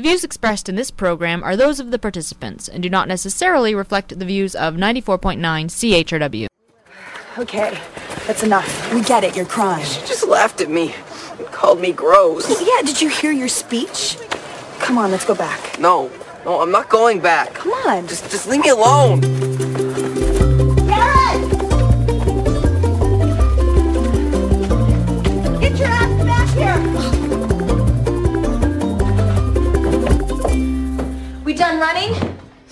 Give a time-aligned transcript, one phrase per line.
[0.00, 3.74] The views expressed in this program are those of the participants and do not necessarily
[3.74, 6.46] reflect the views of 94.9 CHRW.
[7.36, 7.78] Okay,
[8.26, 8.94] that's enough.
[8.94, 9.84] We get it, you're crying.
[9.84, 10.94] She just laughed at me
[11.36, 12.48] and called me gross.
[12.48, 14.16] Yeah, did you hear your speech?
[14.78, 15.78] Come on, let's go back.
[15.78, 16.10] No,
[16.46, 17.52] no, I'm not going back.
[17.52, 18.08] Come on.
[18.08, 19.20] Just, just leave me alone.
[31.80, 32.12] Running?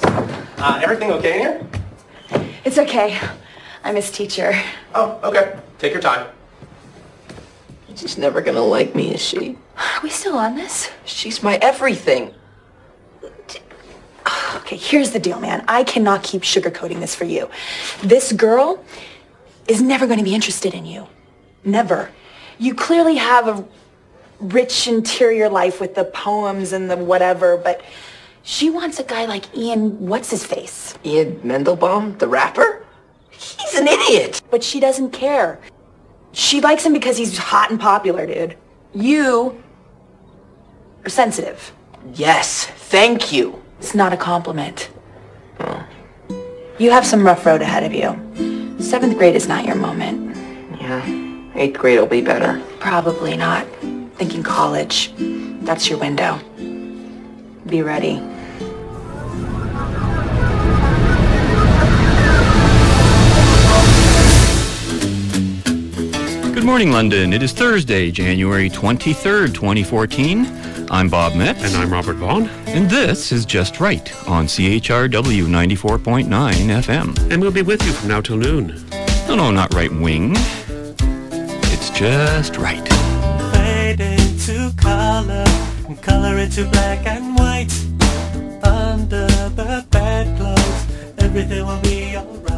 [0.03, 2.51] Uh, everything okay in here?
[2.65, 3.19] It's okay.
[3.83, 4.53] I miss teacher.
[4.95, 5.59] Oh, okay.
[5.79, 6.29] Take your time.
[7.97, 9.57] She's never gonna like me, is she?
[9.77, 10.91] Are we still on this?
[11.05, 12.35] She's my everything.
[14.57, 15.65] Okay, here's the deal, man.
[15.67, 17.49] I cannot keep sugarcoating this for you.
[18.03, 18.85] This girl
[19.67, 21.07] is never going to be interested in you.
[21.65, 22.11] Never.
[22.59, 23.65] You clearly have a
[24.41, 27.81] rich interior life with the poems and the whatever, but
[28.49, 30.95] she wants a guy like Ian, what's his face?
[31.05, 32.83] Ian Mendelbaum, the rapper?
[33.31, 34.41] He's an idiot.
[34.51, 35.61] But she doesn't care.
[36.33, 38.57] She likes him because he's hot and popular, dude.
[38.95, 39.63] You
[41.05, 41.73] are sensitive.
[42.15, 43.63] Yes, thank you.
[43.81, 44.89] It's not a compliment.
[46.79, 48.79] You have some rough road ahead of you.
[48.83, 50.35] Seventh grade is not your moment.
[50.81, 52.63] Yeah, eighth grade will be better.
[52.81, 53.67] Probably not.
[54.17, 55.13] Thinking college.
[55.67, 56.41] That's your window.
[57.67, 58.23] Be ready.
[66.69, 67.33] Morning, London.
[67.33, 70.87] It is Thursday, January 23rd, 2014.
[70.91, 71.65] I'm Bob Metz.
[71.65, 72.47] And I'm Robert Vaughn.
[72.67, 77.33] And this is Just Right on CHRW 94.9 FM.
[77.33, 78.85] And we'll be with you from now till noon.
[79.27, 80.35] No, no, not right wing.
[81.73, 82.87] It's just right.
[83.55, 85.45] Fade into color
[85.89, 87.73] and color into black and white.
[88.63, 92.58] Under the bedclothes, everything will be alright.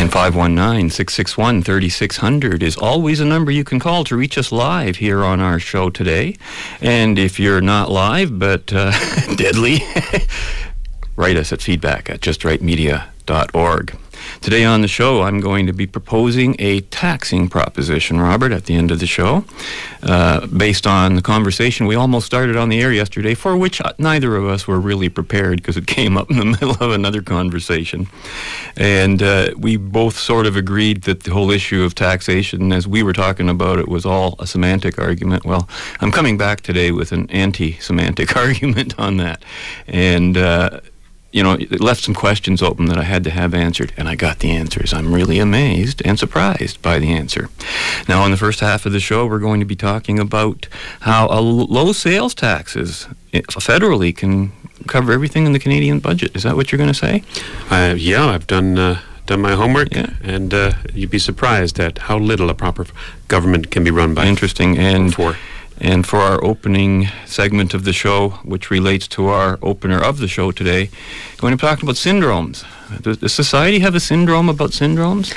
[0.00, 5.40] And 519-661-3600 is always a number you can call to reach us live here on
[5.40, 6.38] our show today.
[6.80, 8.92] And if you're not live, but uh,
[9.36, 9.80] deadly,
[11.16, 13.98] write us at feedback at justrightmedia.org.
[14.40, 18.74] Today on the show, I'm going to be proposing a taxing proposition, Robert, at the
[18.74, 19.44] end of the show,
[20.02, 24.36] uh, based on the conversation we almost started on the air yesterday, for which neither
[24.36, 28.08] of us were really prepared because it came up in the middle of another conversation.
[28.76, 33.02] And uh, we both sort of agreed that the whole issue of taxation, as we
[33.02, 35.44] were talking about it, was all a semantic argument.
[35.44, 35.68] Well,
[36.00, 39.44] I'm coming back today with an anti semantic argument on that.
[39.86, 40.80] And uh,
[41.32, 44.16] you know, it left some questions open that I had to have answered, and I
[44.16, 44.92] got the answers.
[44.92, 47.48] I'm really amazed and surprised by the answer.
[48.08, 50.66] Now, in the first half of the show, we're going to be talking about
[51.00, 54.52] how a low sales taxes eh, federally can
[54.88, 56.34] cover everything in the Canadian budget.
[56.34, 57.22] Is that what you're going to say?
[57.70, 60.14] Uh, yeah, I've done uh, done my homework, Yeah.
[60.24, 62.86] and uh, you'd be surprised at how little a proper
[63.28, 64.26] government can be run by.
[64.26, 64.76] Interesting.
[64.78, 65.36] And For.
[65.80, 70.28] And for our opening segment of the show, which relates to our opener of the
[70.28, 70.90] show today,
[71.38, 72.64] going to be talking about syndromes.
[73.00, 75.34] Does, does society have a syndrome about syndromes?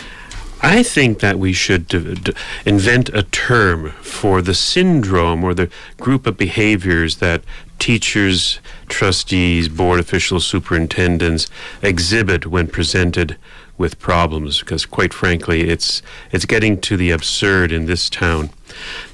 [0.62, 2.34] I think that we should d- d-
[2.66, 7.44] invent a term for the syndrome or the group of behaviors that
[7.80, 11.50] teachers, trustees, board officials, superintendents
[11.82, 13.38] exhibit when presented
[13.78, 16.02] with problems because quite frankly it's
[16.32, 18.50] it's getting to the absurd in this town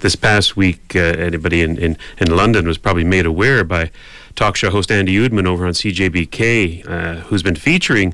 [0.02, 3.90] this past week uh, anybody in, in, in London was probably made aware by
[4.36, 8.14] talk show host Andy Oudman over on CJBK uh, who's been featuring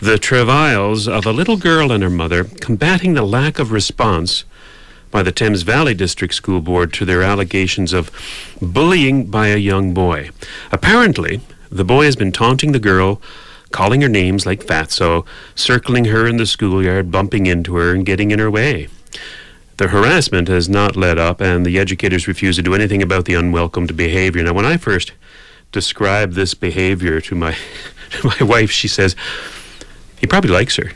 [0.00, 4.44] the travails of a little girl and her mother combating the lack of response
[5.14, 8.10] by the Thames Valley District School Board to their allegations of
[8.60, 10.30] bullying by a young boy.
[10.72, 11.40] Apparently,
[11.70, 13.22] the boy has been taunting the girl,
[13.74, 15.26] calling her names like fatso,
[15.56, 18.86] circling her in the schoolyard, bumping into her, and getting in her way.
[19.78, 23.34] The harassment has not let up, and the educators refuse to do anything about the
[23.34, 24.44] unwelcomed behavior.
[24.44, 25.10] Now, when I first
[25.72, 27.56] described this behavior to my,
[28.10, 29.16] to my wife, she says,
[30.20, 30.92] he probably likes her.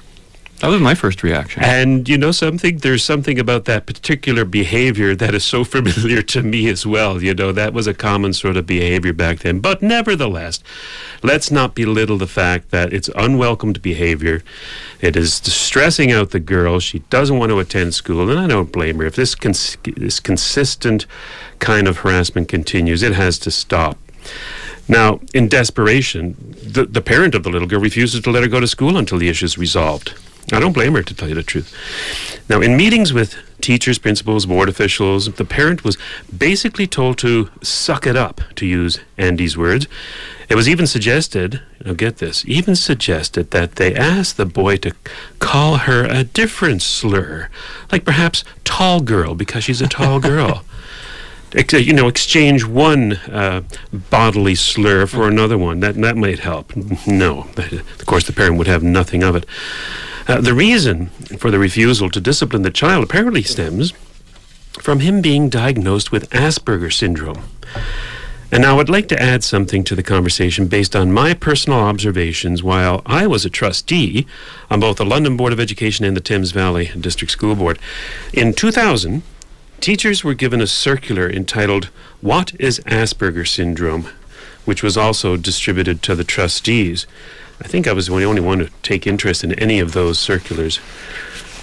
[0.61, 1.63] That was my first reaction.
[1.63, 2.79] And you know something?
[2.79, 7.23] There's something about that particular behavior that is so familiar to me as well.
[7.23, 9.61] You know, that was a common sort of behavior back then.
[9.61, 10.61] But nevertheless,
[11.23, 14.43] let's not belittle the fact that it's unwelcomed behavior.
[15.01, 16.81] It is stressing out the girl.
[16.81, 19.07] She doesn't want to attend school, and I don't blame her.
[19.07, 21.07] If this, cons- this consistent
[21.61, 23.97] kind of harassment continues, it has to stop.
[24.89, 28.59] Now, in desperation, the, the parent of the little girl refuses to let her go
[28.59, 30.15] to school until the issue is resolved.
[30.53, 31.75] I don't blame her, to tell you the truth.
[32.49, 35.99] Now, in meetings with teachers, principals, board officials, the parent was
[36.37, 39.87] basically told to suck it up, to use Andy's words.
[40.49, 44.95] It was even suggested, now get this, even suggested that they ask the boy to
[45.39, 47.51] call her a different slur,
[47.93, 50.65] like perhaps tall girl, because she's a tall girl.
[51.55, 53.63] Ex- you know, exchange one uh,
[53.93, 55.81] bodily slur for another one.
[55.81, 56.73] That that might help.
[57.07, 59.47] No, of course, the parent would have nothing of it.
[60.29, 61.07] Uh, the reason
[61.39, 63.93] for the refusal to discipline the child apparently stems
[64.79, 67.45] from him being diagnosed with Asperger syndrome.
[68.53, 72.63] And now I'd like to add something to the conversation based on my personal observations
[72.63, 74.27] while I was a trustee
[74.71, 77.79] on both the London Board of Education and the Thames Valley District School Board.
[78.35, 79.23] In 2000,
[79.81, 81.87] teachers were given a circular entitled
[82.21, 84.09] What is Asperger Syndrome,
[84.67, 87.07] which was also distributed to the trustees.
[87.61, 90.81] I think I was the only one to take interest in any of those circulars,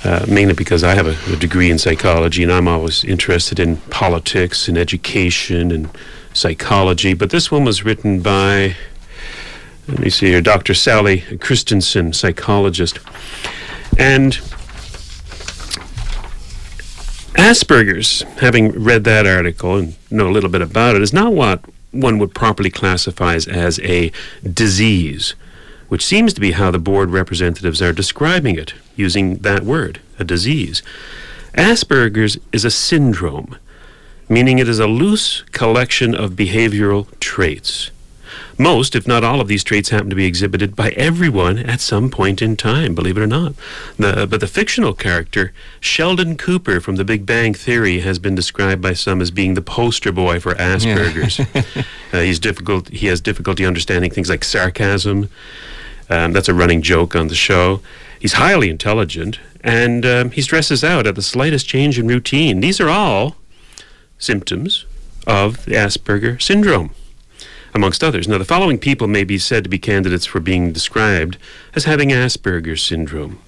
[0.03, 3.77] uh, mainly because I have a, a degree in psychology and I'm always interested in
[3.77, 5.89] politics and education and
[6.33, 7.13] psychology.
[7.13, 8.75] But this one was written by,
[9.87, 10.73] let me see here, Dr.
[10.73, 12.99] Sally Christensen, psychologist.
[13.97, 14.33] And
[17.35, 21.61] Asperger's, having read that article and know a little bit about it, is not what
[21.91, 24.11] one would properly classify as, as a
[24.43, 25.35] disease,
[25.87, 30.23] which seems to be how the board representatives are describing it, using that word, a
[30.23, 30.81] disease.
[31.53, 33.57] Asperger's is a syndrome,
[34.27, 37.91] meaning it is a loose collection of behavioral traits.
[38.57, 42.09] Most, if not all, of these traits happen to be exhibited by everyone at some
[42.09, 43.53] point in time, believe it or not.
[43.97, 48.81] The, but the fictional character, Sheldon Cooper from The Big Bang Theory, has been described
[48.81, 51.39] by some as being the poster boy for Asperger's.
[52.13, 52.87] uh, he's difficult.
[52.89, 55.29] He has difficulty understanding things like sarcasm.
[56.09, 57.81] Um, that's a running joke on the show.
[58.19, 62.59] He's highly intelligent, and um, he stresses out at the slightest change in routine.
[62.59, 63.35] These are all
[64.17, 64.85] symptoms
[65.27, 66.93] of the Asperger syndrome
[67.73, 68.27] amongst others.
[68.27, 71.37] Now, the following people may be said to be candidates for being described
[71.75, 73.39] as having Asperger's syndrome.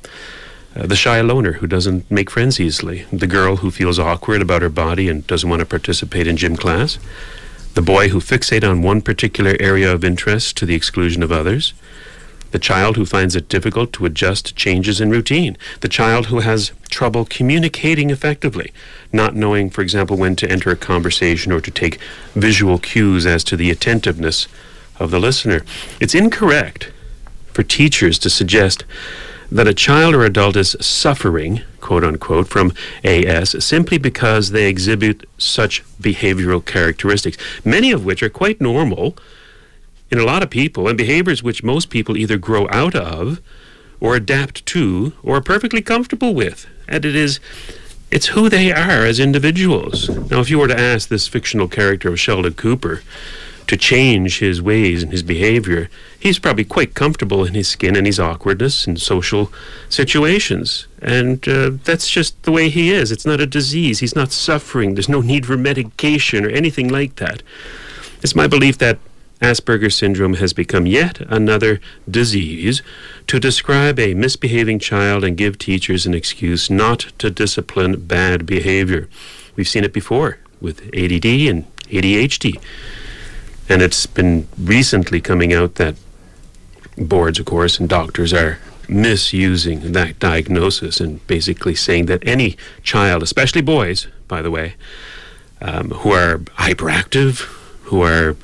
[0.75, 4.61] Uh, the shy loner who doesn't make friends easily, the girl who feels awkward about
[4.61, 6.99] her body and doesn't want to participate in gym class,
[7.73, 11.73] the boy who fixates on one particular area of interest to the exclusion of others,
[12.57, 16.39] the child who finds it difficult to adjust to changes in routine, the child who
[16.39, 18.73] has trouble communicating effectively,
[19.13, 21.99] not knowing, for example, when to enter a conversation or to take
[22.33, 24.47] visual cues as to the attentiveness
[24.99, 25.63] of the listener.
[25.99, 26.91] It's incorrect
[27.53, 28.85] for teachers to suggest
[29.51, 32.73] that a child or adult is suffering, quote unquote, from
[33.03, 39.15] AS simply because they exhibit such behavioral characteristics, many of which are quite normal
[40.09, 43.41] in a lot of people and behaviors which most people either grow out of
[43.99, 46.67] or adapt to or are perfectly comfortable with.
[46.87, 47.39] And it is
[48.09, 50.09] it's who they are as individuals.
[50.31, 53.03] Now if you were to ask this fictional character of Sheldon Cooper
[53.67, 58.07] to change his ways and his behavior, he's probably quite comfortable in his skin and
[58.07, 59.51] his awkwardness in social
[59.89, 60.87] situations.
[61.01, 63.11] And uh, that's just the way he is.
[63.11, 63.99] It's not a disease.
[63.99, 64.95] He's not suffering.
[64.95, 67.43] There's no need for medication or anything like that.
[68.23, 68.99] It's my belief that
[69.41, 71.79] Asperger's syndrome has become yet another
[72.09, 72.81] disease
[73.27, 79.07] to describe a misbehaving child and give teachers an excuse not to discipline bad behavior.
[79.55, 82.59] We've seen it before with ADD and ADHD.
[83.69, 85.95] And it's been recently coming out that
[86.97, 88.59] boards, of course, and doctors are
[88.89, 94.75] misusing that diagnosis and basically saying that any child, especially boys, by the way,
[95.61, 97.41] um, who are hyperactive,
[97.83, 98.35] who are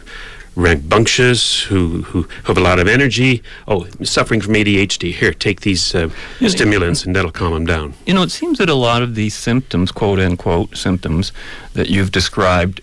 [0.56, 3.42] rambunctious, who, who have a lot of energy.
[3.68, 5.14] Oh, suffering from ADHD.
[5.14, 6.10] Here, take these uh,
[6.48, 7.94] stimulants and that'll calm them down.
[8.06, 11.32] You know, it seems that a lot of these symptoms, quote unquote, symptoms
[11.74, 12.82] that you've described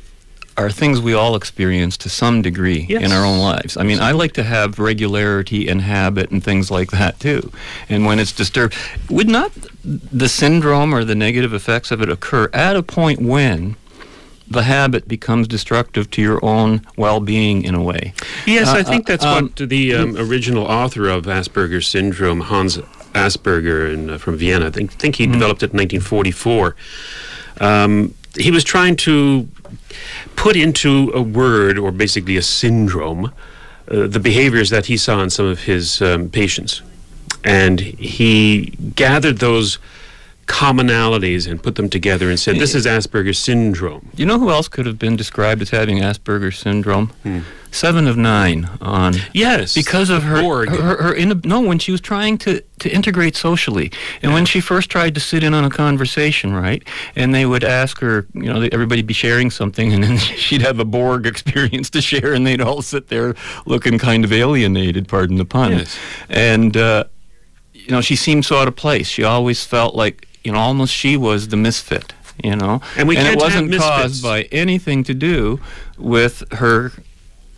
[0.56, 3.02] are things we all experience to some degree Yes.
[3.02, 3.76] in our own lives.
[3.78, 7.50] I mean, I like to have regularity and habit and things like that too.
[7.88, 8.74] And when it's disturbed,
[9.08, 9.52] would not
[9.84, 13.76] the syndrome or the negative effects of it occur at a point when
[14.50, 18.12] the habit becomes destructive to your own well-being in a way?
[18.47, 22.40] Yes, Uh, I think uh, that's um, what the um, original author of Asperger's syndrome,
[22.40, 22.78] Hans
[23.14, 26.76] Asperger, in, uh, from Vienna, I think, think he developed it in 1944.
[27.61, 29.49] Um, he was trying to
[30.37, 33.26] put into a word, or basically a syndrome,
[33.88, 36.83] uh, the behaviors that he saw in some of his um, patients.
[37.45, 39.78] And he gathered those
[40.50, 44.11] commonalities and put them together and said, this is Asperger's syndrome.
[44.16, 47.12] You know who else could have been described as having Asperger's syndrome?
[47.73, 50.71] seven of nine on Yes, because of her Borg.
[50.71, 53.92] her, her, her in, no when she was trying to to integrate socially
[54.23, 56.83] and when she first tried to sit in on a conversation right
[57.14, 60.80] and they would ask her you know everybody be sharing something and then she'd have
[60.80, 65.37] a Borg experience to share and they'd all sit there looking kind of alienated pardon
[65.37, 65.97] the pun Yes.
[66.28, 67.04] and uh,
[67.73, 70.92] you know she seemed so out of place she always felt like you know almost
[70.92, 75.61] she was the misfit you know And we it wasn't caused by anything to do
[75.99, 76.92] with her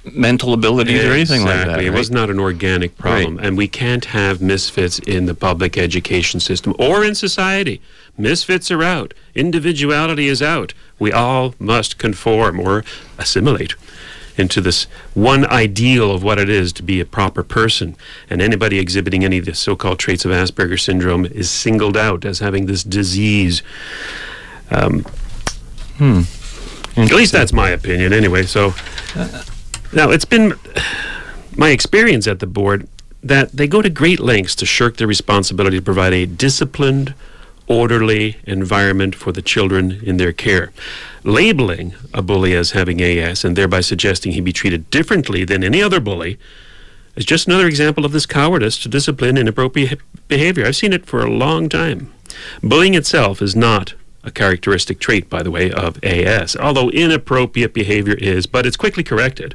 [0.05, 1.87] mental abilities or anything like that Exactly.
[1.87, 1.99] It right?
[1.99, 3.39] was not an organic problem.
[3.39, 7.81] And we can't have misfits in the public education system or in society.
[8.19, 9.15] Misfits are out.
[9.35, 10.75] Individuality is out.
[10.99, 12.85] We all must conform or
[13.17, 13.75] assimilate
[14.37, 14.85] into this
[15.15, 17.97] one ideal of what it is to be a proper person.
[18.31, 22.25] And anybody exhibiting any of the so called traits of Asperger's syndrome is singled out
[22.25, 23.63] as having this disease.
[24.71, 25.05] Um,
[26.97, 28.45] At least that's my opinion, anyway.
[28.45, 28.75] So
[29.93, 30.55] now it's been
[31.57, 32.89] my experience at the board
[33.23, 37.15] that they go to great lengths to shirk their responsibility to provide a disciplined,
[37.67, 40.73] orderly environment for the children in their care.
[41.25, 45.83] Labeling a bully as having AS and thereby suggesting he be treated differently than any
[45.83, 46.39] other bully
[47.15, 50.67] is just another example of this cowardice to discipline inappropriate behavior.
[50.67, 52.13] I've seen it for a long time.
[52.63, 58.15] Bullying itself is not a characteristic trait, by the way, of AS, although inappropriate behavior
[58.15, 59.55] is, but it's quickly corrected.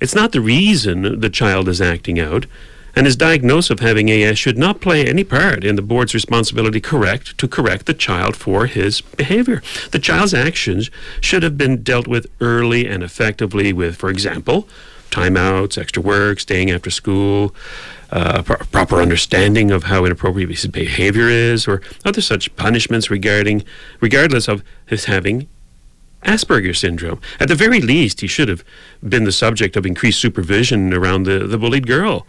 [0.00, 2.46] It's not the reason the child is acting out,
[2.94, 6.80] and his diagnosis of having AS should not play any part in the board's responsibility
[6.80, 9.62] correct to correct the child for his behavior.
[9.90, 14.68] The child's actions should have been dealt with early and effectively with, for example,
[15.10, 17.54] timeouts, extra work, staying after school,
[18.10, 23.64] uh, pro- proper understanding of how inappropriate his behavior is, or other such punishments regarding,
[24.00, 25.48] regardless of his having
[26.24, 27.20] Asperger's syndrome.
[27.40, 28.64] At the very least, he should have
[29.06, 32.26] been the subject of increased supervision around the, the bullied girl.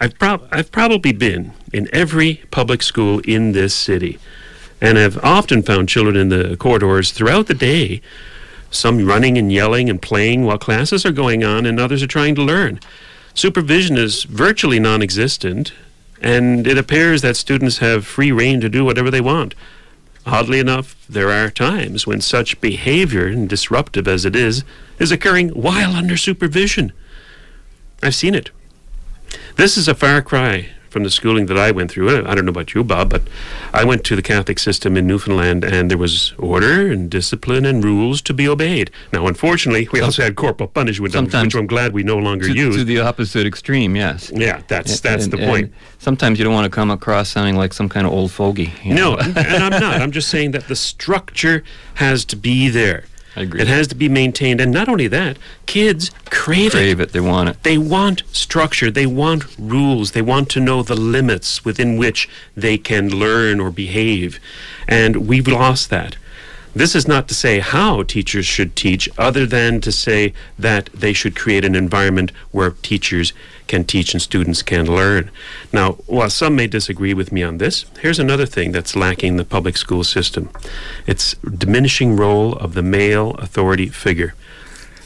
[0.00, 4.18] I've, prob- I've probably been in every public school in this city
[4.80, 8.00] and have often found children in the corridors throughout the day,
[8.70, 12.34] some running and yelling and playing while classes are going on and others are trying
[12.36, 12.78] to learn.
[13.34, 15.72] Supervision is virtually non existent,
[16.20, 19.54] and it appears that students have free rein to do whatever they want.
[20.26, 24.64] Oddly enough, there are times when such behavior, disruptive as it is,
[24.98, 26.92] is occurring while under supervision.
[28.02, 28.50] I've seen it.
[29.58, 32.24] This is a far cry from the schooling that I went through.
[32.26, 33.22] I don't know about you, Bob, but
[33.74, 37.84] I went to the Catholic system in Newfoundland, and there was order and discipline and
[37.84, 38.90] rules to be obeyed.
[39.12, 42.54] Now, unfortunately, we also had corporal punishment, Sometimes which I'm glad we no longer to,
[42.54, 42.76] use.
[42.76, 44.30] to the opposite extreme, yes.
[44.34, 45.74] yeah, that's that's And- the point.
[45.98, 48.72] sometimes you don't want to come across sounding like some kind of old fogey.
[48.82, 49.18] you No, know?
[49.18, 50.00] and I'm not.
[50.00, 51.64] I'm just saying that the structure
[51.96, 53.04] has to be there.
[53.38, 53.60] I agree.
[53.60, 57.12] It has to be maintained, and not only that, kids crave, crave it.
[57.12, 57.62] They want it.
[57.62, 58.90] They want structure.
[58.90, 60.10] They want rules.
[60.10, 64.40] They want to know the limits within which they can learn or behave.
[64.88, 66.16] And we've lost that.
[66.74, 71.12] This is not to say how teachers should teach, other than to say that they
[71.12, 73.32] should create an environment where teachers
[73.68, 75.30] can teach and students can learn.
[75.72, 79.36] Now, while some may disagree with me on this, here's another thing that's lacking in
[79.36, 80.50] the public school system
[81.06, 84.34] it's diminishing role of the male authority figure.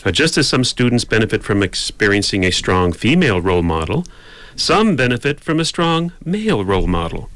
[0.04, 4.04] Uh, just as some students benefit from experiencing a strong female role model,
[4.56, 7.28] some benefit from a strong male role model.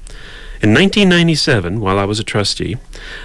[0.62, 2.76] In 1997, while I was a trustee,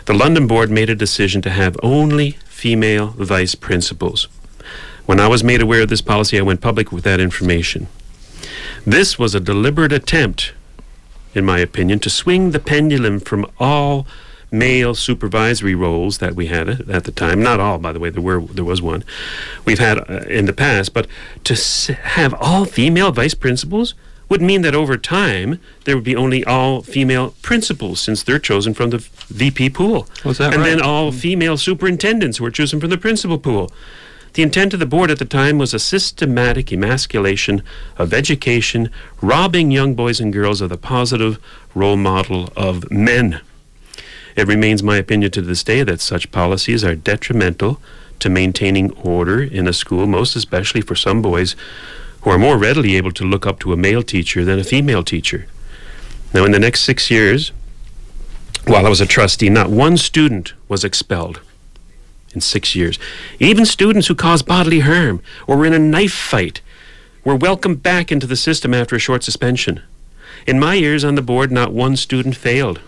[0.05, 4.27] the London Board made a decision to have only female vice principals.
[5.05, 7.87] When I was made aware of this policy, I went public with that information.
[8.85, 10.53] This was a deliberate attempt,
[11.35, 14.07] in my opinion, to swing the pendulum from all
[14.51, 17.41] male supervisory roles that we had at the time.
[17.41, 18.09] Not all, by the way.
[18.09, 19.03] There were there was one
[19.65, 21.07] we've had uh, in the past, but
[21.45, 23.93] to s- have all female vice principals
[24.27, 28.73] would mean that over time there would be only all female principals since they're chosen
[28.73, 30.07] from the VP pool.
[30.25, 30.85] Was that and then right?
[30.85, 33.71] all female superintendents were chosen from the principal pool.
[34.33, 37.63] The intent of the board at the time was a systematic emasculation
[37.97, 38.89] of education,
[39.21, 41.37] robbing young boys and girls of the positive
[41.75, 43.41] role model of men.
[44.37, 47.81] It remains my opinion to this day that such policies are detrimental
[48.19, 51.57] to maintaining order in a school, most especially for some boys
[52.21, 55.03] who are more readily able to look up to a male teacher than a female
[55.03, 55.47] teacher.
[56.33, 57.51] Now, in the next six years,
[58.65, 61.41] while I was a trustee, not one student was expelled
[62.33, 62.97] in six years.
[63.39, 66.61] Even students who caused bodily harm or were in a knife fight
[67.23, 69.81] were welcomed back into the system after a short suspension.
[70.47, 72.79] In my years on the board, not one student failed.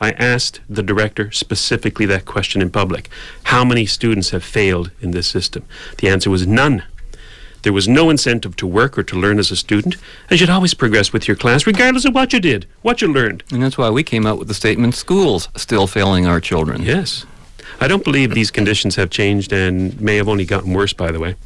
[0.00, 3.08] I asked the director specifically that question in public.
[3.44, 5.64] How many students have failed in this system?
[5.98, 6.84] The answer was none.
[7.62, 9.96] There was no incentive to work or to learn as a student,
[10.30, 13.44] as you'd always progress with your class, regardless of what you did, what you learned.
[13.52, 16.82] And that's why we came out with the statement schools still failing our children.
[16.82, 17.26] Yes.
[17.80, 21.18] I don't believe these conditions have changed and may have only gotten worse, by the
[21.18, 21.36] way.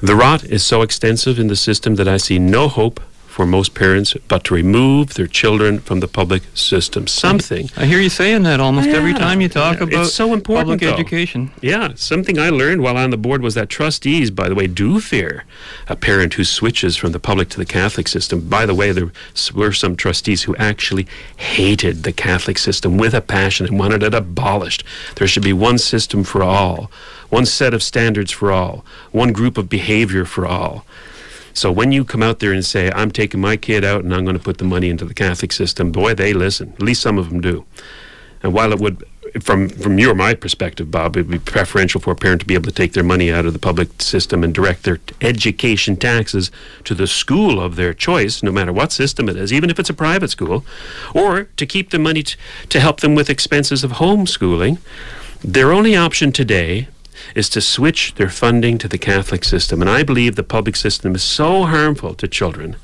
[0.00, 3.00] The rot is so extensive in the system that I see no hope
[3.38, 7.06] for most parents but to remove their children from the public system.
[7.06, 7.70] Something.
[7.76, 10.66] I hear you saying that almost every time you talk Yeah, about it's so important,
[10.66, 10.92] public though.
[10.92, 11.52] education.
[11.60, 14.98] Yeah, something I learned while on the board was that trustees, by the way, do
[14.98, 15.44] fear
[15.86, 18.40] a parent who switches from the public to the Catholic system.
[18.40, 19.12] By the way, there
[19.54, 24.14] were some trustees who actually hated the Catholic system with a passion and wanted it
[24.14, 24.82] abolished.
[25.14, 26.90] There should be one system for all,
[27.28, 30.84] one set of standards for all, one group of behavior for all.
[31.58, 34.24] So when you come out there and say, I'm taking my kid out and I'm
[34.24, 36.72] going to put the money into the Catholic system, boy, they listen.
[36.74, 37.64] At least some of them do.
[38.44, 39.02] And while it would,
[39.40, 42.54] from from your my perspective, Bob, it would be preferential for a parent to be
[42.54, 46.52] able to take their money out of the public system and direct their education taxes
[46.84, 49.90] to the school of their choice, no matter what system it is, even if it's
[49.90, 50.64] a private school,
[51.12, 52.36] or to keep the money t-
[52.68, 54.78] to help them with expenses of homeschooling.
[55.42, 56.86] Their only option today
[57.34, 59.80] is to switch their funding to the Catholic system.
[59.80, 62.76] And I believe the public system is so harmful to children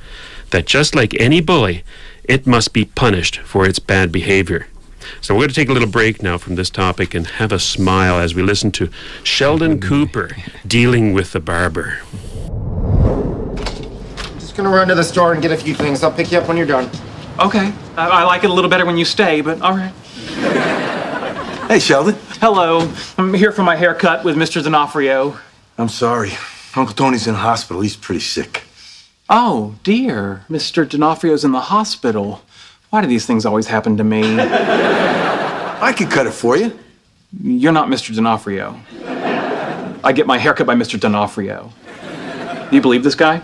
[0.50, 1.84] that just like any bully,
[2.24, 4.66] it must be punished for its bad behavior.
[5.20, 7.58] So we're going to take a little break now from this topic and have a
[7.58, 8.90] smile as we listen to
[9.22, 10.30] Sheldon Cooper
[10.66, 11.98] dealing with the barber.
[12.48, 16.02] I'm just gonna run to the store and get a few things.
[16.02, 16.90] I'll pick you up when you're done.
[17.38, 17.72] Okay.
[17.96, 19.92] I, I like it a little better when you stay, but all right.
[21.68, 22.14] Hey, Sheldon.
[22.40, 22.92] Hello.
[23.16, 24.62] I'm here for my haircut with Mr.
[24.62, 25.38] D'Onofrio.
[25.78, 26.32] I'm sorry.
[26.76, 27.80] Uncle Tony's in the hospital.
[27.82, 28.64] He's pretty sick.
[29.30, 30.44] Oh, dear.
[30.50, 30.86] Mr.
[30.88, 32.42] D'Onofrio's in the hospital.
[32.90, 34.38] Why do these things always happen to me?
[34.38, 36.78] I could cut it for you.
[37.42, 38.14] You're not Mr.
[38.14, 38.78] D'Onofrio.
[40.04, 41.00] I get my haircut by Mr.
[41.00, 41.72] D'Onofrio.
[42.70, 43.36] Do you believe this guy?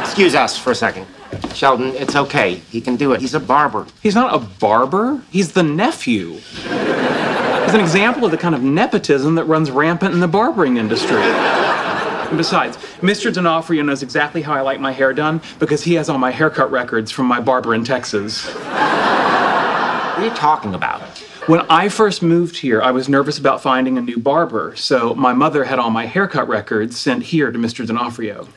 [0.00, 1.06] Excuse us for a second.
[1.54, 2.56] Sheldon, it's okay.
[2.70, 3.20] He can do it.
[3.20, 3.86] He's a barber.
[4.02, 5.22] He's not a barber.
[5.30, 6.32] He's the nephew.
[6.32, 11.22] He's an example of the kind of nepotism that runs rampant in the barbering industry.
[11.22, 13.32] And besides, Mr.
[13.32, 16.70] D'Onofrio knows exactly how I like my hair done because he has all my haircut
[16.70, 18.46] records from my barber in Texas.
[18.54, 21.02] What are you talking about?
[21.46, 25.32] When I first moved here, I was nervous about finding a new barber, so my
[25.32, 27.86] mother had all my haircut records sent here to Mr.
[27.86, 28.48] D'Onofrio.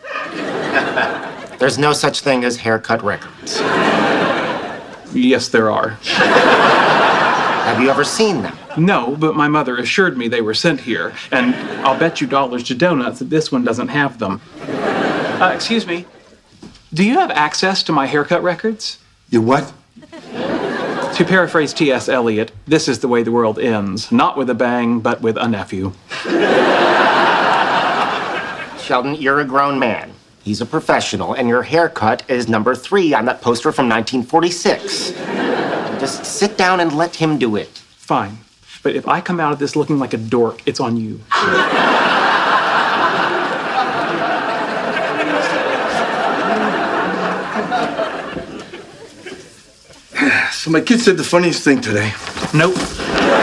[1.59, 3.59] There's no such thing as haircut records.
[5.13, 5.89] Yes, there are.
[5.99, 8.57] Have you ever seen them?
[8.77, 11.53] No, but my mother assured me they were sent here, and
[11.85, 14.39] I'll bet you dollars to donuts that this one doesn't have them.
[14.61, 16.05] Uh, excuse me.
[16.93, 18.97] Do you have access to my haircut records?
[19.29, 19.73] You what?
[21.17, 22.07] To paraphrase T.S.
[22.07, 24.11] Eliot, this is the way the world ends.
[24.11, 25.91] Not with a bang, but with a nephew.
[28.81, 30.13] Sheldon, you're a grown man.
[30.49, 35.11] He's a professional, and your haircut is number three on that poster from 1946.
[36.01, 37.67] Just sit down and let him do it.
[37.67, 38.39] Fine.
[38.81, 41.21] But if I come out of this looking like a dork, it's on you.
[50.51, 52.11] So my kid said the funniest thing today.
[52.55, 53.38] Nope.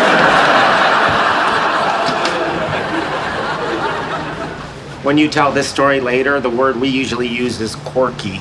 [5.06, 8.40] When you tell this story later, the word we usually use is quirky.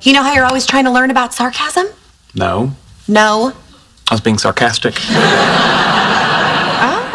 [0.00, 1.86] You know how you're always trying to learn about sarcasm?
[2.34, 2.72] No.
[3.06, 3.52] No.
[4.10, 4.94] I was being sarcastic.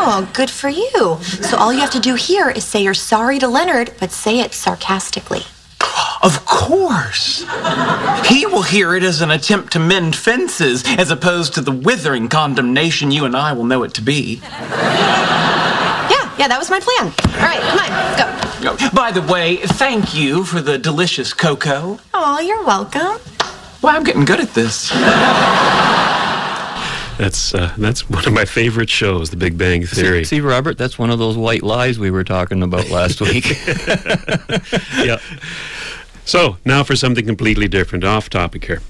[0.05, 1.17] Oh, good for you.
[1.21, 4.41] So all you have to do here is say you're sorry to Leonard, but say
[4.41, 5.43] it sarcastically.
[6.21, 7.45] Of course.
[8.25, 12.27] He will hear it as an attempt to mend fences, as opposed to the withering
[12.27, 14.41] condemnation you and I will know it to be.
[14.43, 17.05] Yeah, yeah, that was my plan.
[17.35, 18.89] All right, come on, go.
[18.93, 21.99] By the way, thank you for the delicious cocoa.
[22.13, 23.19] Oh, you're welcome.
[23.81, 24.91] Well, I'm getting good at this.
[27.17, 30.23] That's uh, that's one of my favorite shows, The Big Bang Theory.
[30.26, 33.45] See, see, Robert, that's one of those white lies we were talking about last week.
[35.04, 35.17] yeah.
[36.26, 38.82] So now for something completely different, off topic here.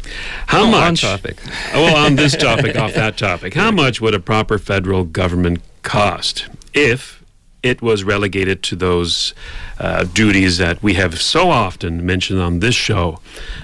[0.48, 1.02] How Oh, on much?
[1.02, 1.38] topic.
[1.74, 3.56] Oh, well, on this topic, off that topic.
[3.56, 7.23] How much would a proper federal government cost if
[7.63, 9.34] it was relegated to those
[9.80, 13.19] uh, duties that we have so often mentioned on this show,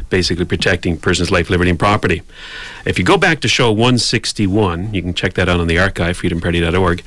[0.09, 2.23] basically protecting persons' life, liberty, and property.
[2.85, 6.19] If you go back to show 161, you can check that out on the archive,
[6.19, 7.03] freedomparty.org.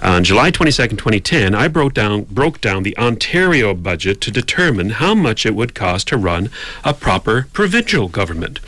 [0.00, 5.14] On July 22nd, 2010, I broke down, broke down the Ontario budget to determine how
[5.14, 6.50] much it would cost to run
[6.84, 8.60] a proper provincial government.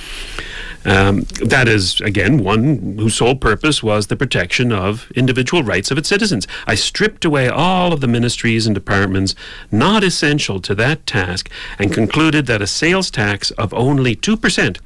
[0.85, 5.99] Um, that is, again, one whose sole purpose was the protection of individual rights of
[5.99, 6.47] its citizens.
[6.67, 9.35] I stripped away all of the ministries and departments
[9.71, 14.79] not essential to that task and concluded that a sales tax of only 2%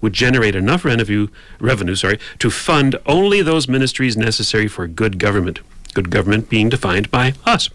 [0.00, 1.28] would generate enough revenue,
[1.60, 5.60] revenue sorry, to fund only those ministries necessary for good government.
[5.94, 7.68] Good government being defined by us.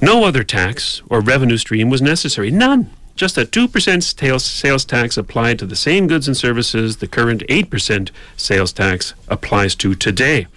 [0.00, 2.50] No other tax or revenue stream was necessary.
[2.50, 2.90] None.
[3.16, 4.02] Just a 2%
[4.42, 9.76] sales, tax applied to the same goods and services the current 8% sales tax applies
[9.76, 10.48] to today.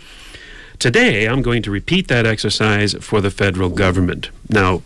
[0.79, 4.31] Today, I'm going to repeat that exercise for the federal government.
[4.49, 4.81] Now,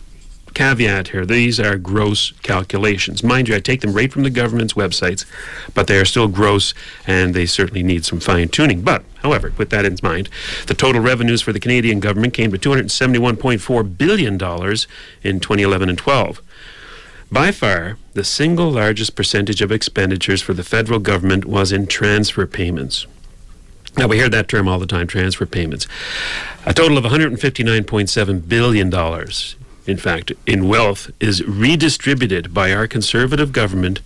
[0.52, 3.24] caveat here these are gross calculations.
[3.24, 5.24] Mind you, I take them right from the government's websites,
[5.72, 6.74] but they are still gross
[7.06, 8.82] and they certainly need some fine tuning.
[8.82, 10.28] But, however, with that in mind,
[10.66, 16.42] the total revenues for the Canadian government came to $271.4 billion in 2011 and 12.
[17.32, 22.46] By far, the single largest percentage of expenditures for the federal government was in transfer
[22.46, 23.06] payments.
[23.96, 25.86] Now, we hear that term all the time transfer payments.
[26.66, 28.92] A total of $159.7 billion,
[29.86, 34.02] in fact, in wealth is redistributed by our conservative government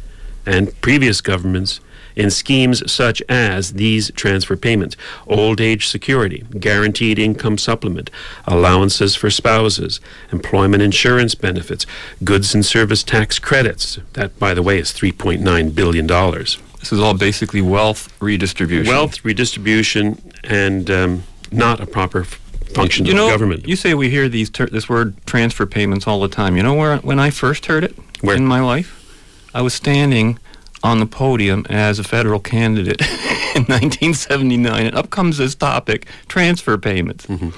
[0.46, 1.80] and previous governments
[2.16, 8.10] in schemes such as these transfer payments old age security, guaranteed income supplement,
[8.46, 10.00] allowances for spouses,
[10.32, 11.86] employment insurance benefits,
[12.24, 13.98] goods and service tax credits.
[14.14, 16.06] That, by the way, is $3.9 billion.
[16.06, 18.92] This is all basically wealth redistribution.
[18.92, 23.66] Wealth redistribution and um, not a proper function you of know, government.
[23.66, 26.56] You say we hear these ter- this word transfer payments all the time.
[26.56, 28.36] You know where when I first heard it Where?
[28.36, 30.38] in my life, I was standing
[30.82, 33.00] on the podium as a federal candidate
[33.54, 37.26] in 1979, and up comes this topic: transfer payments.
[37.26, 37.50] Mm-hmm.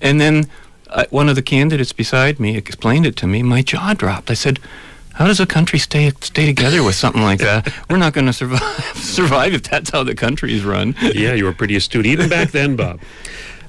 [0.00, 0.46] And then
[0.88, 3.42] uh, one of the candidates beside me explained it to me.
[3.42, 4.30] My jaw dropped.
[4.30, 4.58] I said.
[5.14, 7.70] How does a country stay stay together with something like that?
[7.90, 8.62] We're not going to survive
[8.94, 10.94] survive if that's how the country is run.
[11.02, 12.98] yeah, you were pretty astute even back then, Bob.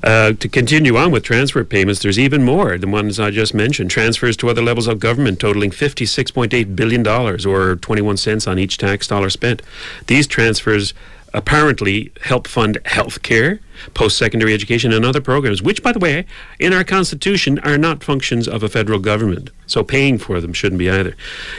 [0.04, 2.78] Uh, to continue on with transfer payments, there's even more.
[2.78, 7.76] The ones I just mentioned transfers to other levels of government totaling $56.8 billion or
[7.78, 9.62] 21 cents on each tax dollar spent.
[10.08, 10.94] These transfers
[11.34, 13.60] apparently help fund health care,
[13.94, 16.26] post secondary education, and other programs, which, by the way,
[16.60, 19.50] in our Constitution are not functions of a federal government.
[19.66, 21.16] So paying for them shouldn't be either.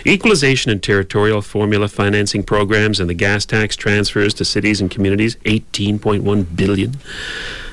[0.07, 5.37] Equalization and territorial formula financing programs and the gas tax transfers to cities and communities,
[5.45, 6.97] 18.1 billion.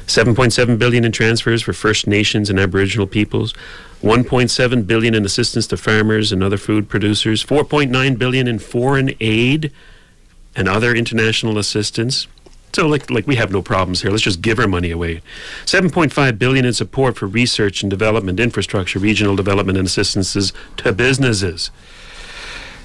[0.07, 3.53] 7.7 billion in transfers for First Nations and Aboriginal peoples,
[4.01, 9.71] 1.7 billion in assistance to farmers and other food producers, 4.9 billion in foreign aid
[10.55, 12.27] and other international assistance.
[12.73, 14.11] So like like we have no problems here.
[14.11, 15.21] Let's just give our money away.
[15.65, 21.69] 7.5 billion in support for research and development, infrastructure, regional development and assistances to businesses.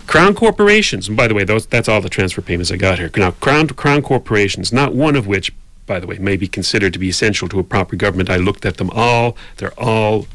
[0.06, 3.10] Crown corporations, and by the way, those that's all the transfer payments I got here.
[3.16, 5.52] Now, crown crown corporations, not one of which,
[5.86, 8.28] by the way, may be considered to be essential to a proper government.
[8.30, 10.26] I looked at them all; they're all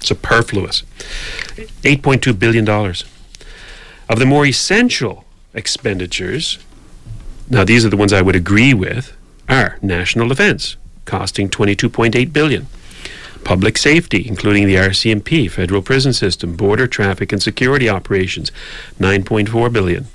[0.00, 0.82] superfluous.
[1.84, 3.04] Eight point two billion dollars
[4.08, 6.58] of the more essential expenditures.
[7.48, 9.16] Now, these are the ones I would agree with.
[9.48, 12.66] Are national defense, costing 22.8 billion.
[13.42, 18.52] public safety, including the RCMP, federal prison system, border traffic and security operations,
[18.98, 20.06] 9.4 billion.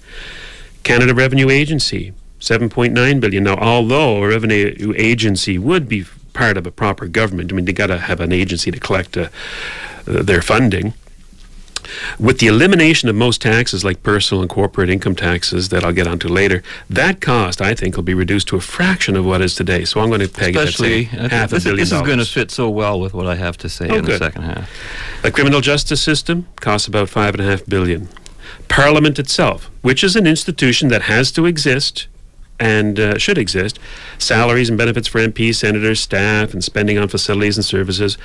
[0.84, 3.44] Canada Revenue Agency, 7.9 billion.
[3.44, 7.74] Now, although a revenue agency would be part of a proper government, I mean, they
[7.74, 9.30] got to have an agency to collect uh,
[10.08, 10.94] uh, their funding.
[12.20, 16.08] With the elimination of most taxes like personal and corporate income taxes that I'll get
[16.08, 19.54] onto later, that cost I think will be reduced to a fraction of what is
[19.56, 19.86] today.
[19.86, 22.18] So I'm going to peg Especially, it at half this, a billion this is going
[22.18, 24.70] to fit so well with what I have to say Oh, in the second half.
[25.22, 28.10] The criminal justice system costs about five and a half billion.
[28.68, 32.08] Parliament itself, which is an institution that has to exist
[32.60, 33.80] and uh, should exist,
[34.18, 38.18] salaries and benefits for MPs, senators, staff, and spending on facilities and services,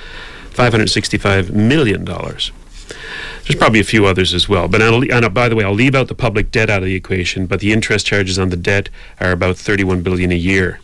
[0.51, 2.05] $565 million.
[2.05, 4.67] There's probably a few others as well.
[4.67, 6.85] But I'll, and uh, by the way, I'll leave out the public debt out of
[6.85, 8.89] the equation, but the interest charges on the debt
[9.19, 10.79] are about 31 billion a year.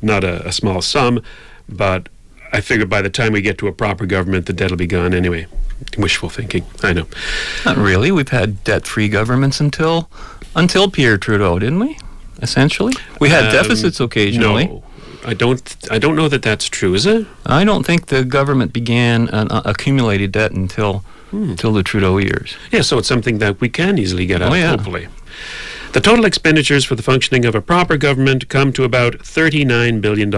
[0.00, 1.22] Not a, a small sum,
[1.68, 2.08] but
[2.52, 4.86] I figure by the time we get to a proper government, the debt will be
[4.86, 5.46] gone anyway.
[5.96, 7.06] Wishful thinking, I know.
[7.64, 8.12] Not really.
[8.12, 10.10] We've had debt-free governments until
[10.54, 11.96] until Pierre Trudeau, didn't we?
[12.42, 14.66] Essentially, we had Um, deficits occasionally.
[14.66, 14.82] No,
[15.24, 15.60] I don't.
[15.90, 16.94] I don't know that that's true.
[16.94, 17.26] Is it?
[17.44, 22.56] I don't think the government began an uh, accumulated debt until until the Trudeau years.
[22.72, 24.50] Yeah, so it's something that we can easily get out.
[24.52, 24.70] Oh, yeah.
[24.70, 25.06] Hopefully.
[25.92, 30.30] The total expenditures for the functioning of a proper government come to about $39 billion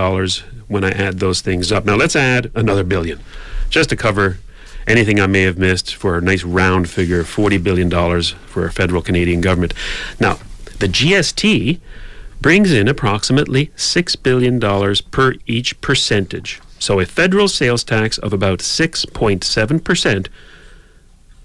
[0.68, 1.84] when I add those things up.
[1.86, 3.20] Now let's add another billion
[3.70, 4.38] just to cover
[4.86, 7.90] anything I may have missed for a nice round figure $40 billion
[8.46, 9.72] for a federal Canadian government.
[10.20, 10.38] Now,
[10.78, 11.80] the GST
[12.42, 14.60] brings in approximately $6 billion
[15.10, 16.60] per each percentage.
[16.78, 20.28] So a federal sales tax of about 6.7%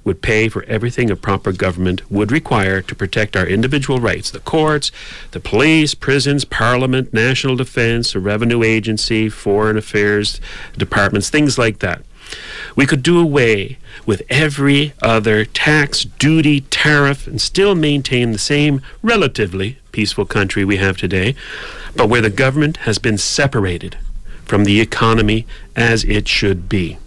[0.03, 4.39] would pay for everything a proper government would require to protect our individual rights the
[4.39, 4.89] courts,
[5.31, 10.39] the police, prisons, parliament, national defense, a revenue agency, foreign affairs
[10.77, 12.03] departments, things like that.
[12.75, 18.81] We could do away with every other tax, duty, tariff, and still maintain the same
[19.01, 21.35] relatively peaceful country we have today,
[21.95, 23.97] but where the government has been separated
[24.45, 26.97] from the economy as it should be.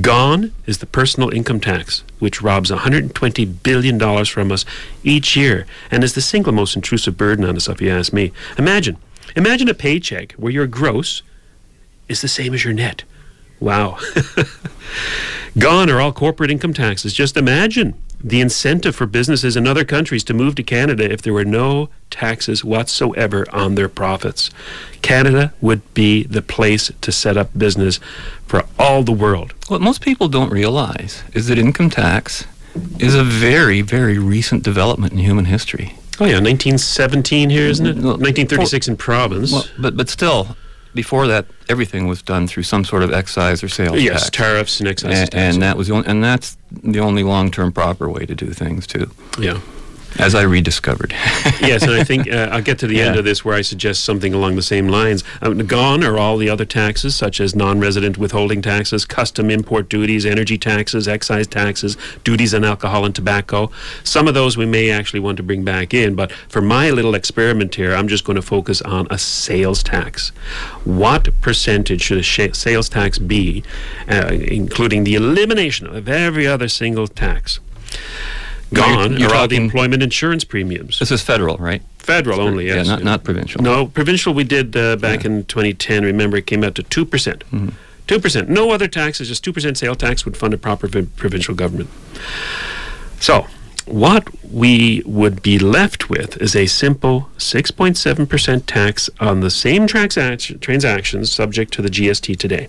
[0.00, 4.64] Gone is the personal income tax, which robs $120 billion from us
[5.04, 8.32] each year and is the single most intrusive burden on us, if you ask me.
[8.58, 8.96] Imagine,
[9.36, 11.22] imagine a paycheck where your gross
[12.08, 13.04] is the same as your net.
[13.60, 13.98] Wow.
[15.58, 17.12] Gone are all corporate income taxes.
[17.12, 21.32] Just imagine the incentive for businesses in other countries to move to Canada if there
[21.32, 24.50] were no taxes whatsoever on their profits.
[25.02, 27.98] Canada would be the place to set up business
[28.46, 29.54] for all the world.
[29.68, 32.46] What most people don't realize is that income tax
[32.98, 35.94] is a very, very recent development in human history.
[36.20, 37.94] Oh yeah, 1917 here, isn't it?
[37.96, 39.52] 1936 in province.
[39.52, 40.54] Well, but but still,
[40.94, 44.30] before that, everything was done through some sort of excise or sales yes, tax.
[44.30, 45.54] tariffs and excise and, tax.
[45.54, 48.86] and that was the only, and that's the only long-term proper way to do things
[48.86, 49.10] too.
[49.38, 49.60] Yeah.
[50.18, 51.12] As I rediscovered.
[51.60, 54.04] yes, and I think uh, I'll get to the end of this where I suggest
[54.04, 55.24] something along the same lines.
[55.40, 59.88] Um, gone are all the other taxes, such as non resident withholding taxes, custom import
[59.88, 63.70] duties, energy taxes, excise taxes, duties on alcohol and tobacco.
[64.04, 67.14] Some of those we may actually want to bring back in, but for my little
[67.14, 70.30] experiment here, I'm just going to focus on a sales tax.
[70.84, 73.62] What percentage should a sh- sales tax be,
[74.08, 77.60] uh, including the elimination of every other single tax?
[78.72, 80.98] You're- Gone you're are all the employment insurance premiums.
[81.00, 81.82] This is federal, right?
[81.98, 82.86] Federal only, Yeah, yes.
[82.86, 83.62] not, not provincial.
[83.62, 86.04] No, provincial we did uh, back in 2010.
[86.04, 87.10] Remember, it came out to 2%.
[87.10, 87.68] percent Mm-hmm.
[88.06, 88.48] 2%.
[88.48, 91.88] No other taxes, just 2% sale tax would fund a proper vi- provincial government.
[93.20, 93.46] So,
[93.86, 100.60] what we would be left with is a simple 6.7% tax on the same transac-
[100.60, 102.68] transactions subject to the GST today.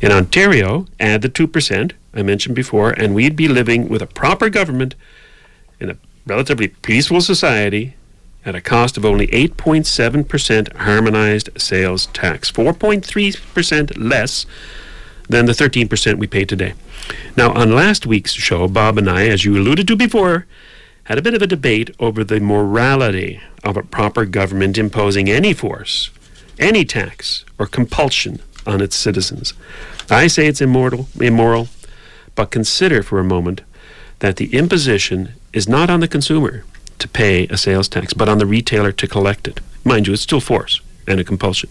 [0.00, 4.48] In Ontario, add the 2% I mentioned before, and we'd be living with a proper
[4.48, 4.94] government
[5.80, 7.94] in a relatively peaceful society
[8.44, 14.46] at a cost of only 8.7% harmonized sales tax, 4.3% less
[15.28, 16.74] than the 13% we pay today.
[17.36, 20.46] Now, on last week's show, Bob and I, as you alluded to before,
[21.04, 25.52] had a bit of a debate over the morality of a proper government imposing any
[25.52, 26.10] force,
[26.58, 29.54] any tax, or compulsion on its citizens.
[30.10, 31.68] I say it's immortal, immoral,
[32.34, 33.62] but consider for a moment
[34.24, 36.64] that the imposition is not on the consumer
[36.98, 39.60] to pay a sales tax, but on the retailer to collect it.
[39.84, 41.68] Mind you, it's still force and a compulsion.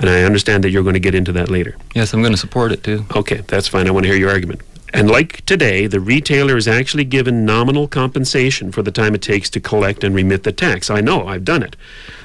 [0.00, 1.76] And I understand that you're going to get into that later.
[1.94, 3.06] Yes, I'm going to support it too.
[3.14, 3.86] Okay, that's fine.
[3.86, 4.60] I want to hear your argument.
[4.94, 9.48] And like today, the retailer is actually given nominal compensation for the time it takes
[9.50, 10.90] to collect and remit the tax.
[10.90, 11.76] I know, I've done it.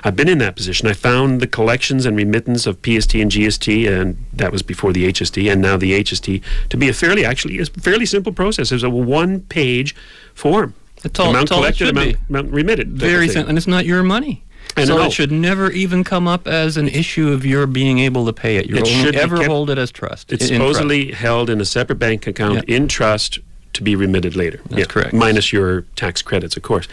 [0.03, 0.88] I've been in that position.
[0.88, 5.08] I found the collections and remittance of PST and GST, and that was before the
[5.08, 8.71] HST, and now the HST, to be a fairly, actually, a fairly simple process.
[8.71, 9.95] It was a one-page
[10.34, 10.73] form.
[11.03, 12.91] That's all- amount that's all collected, amount, amount remitted.
[12.91, 14.43] Very simple, and it's not your money.
[14.75, 18.25] I so it should never even come up as an issue of your being able
[18.25, 18.67] to pay it.
[18.67, 20.32] You It should ever kept- hold it as trust.
[20.32, 20.73] It's in trust.
[20.75, 23.39] supposedly held in a separate bank account in trust
[23.73, 24.60] to be remitted later.
[24.69, 25.13] That's correct.
[25.13, 26.88] Minus your tax credits, of course.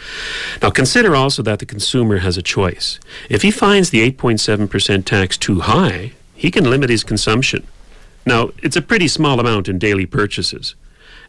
[0.61, 2.99] Now, consider also that the consumer has a choice.
[3.29, 7.65] If he finds the 8.7% tax too high, he can limit his consumption.
[8.25, 10.75] Now, it's a pretty small amount in daily purchases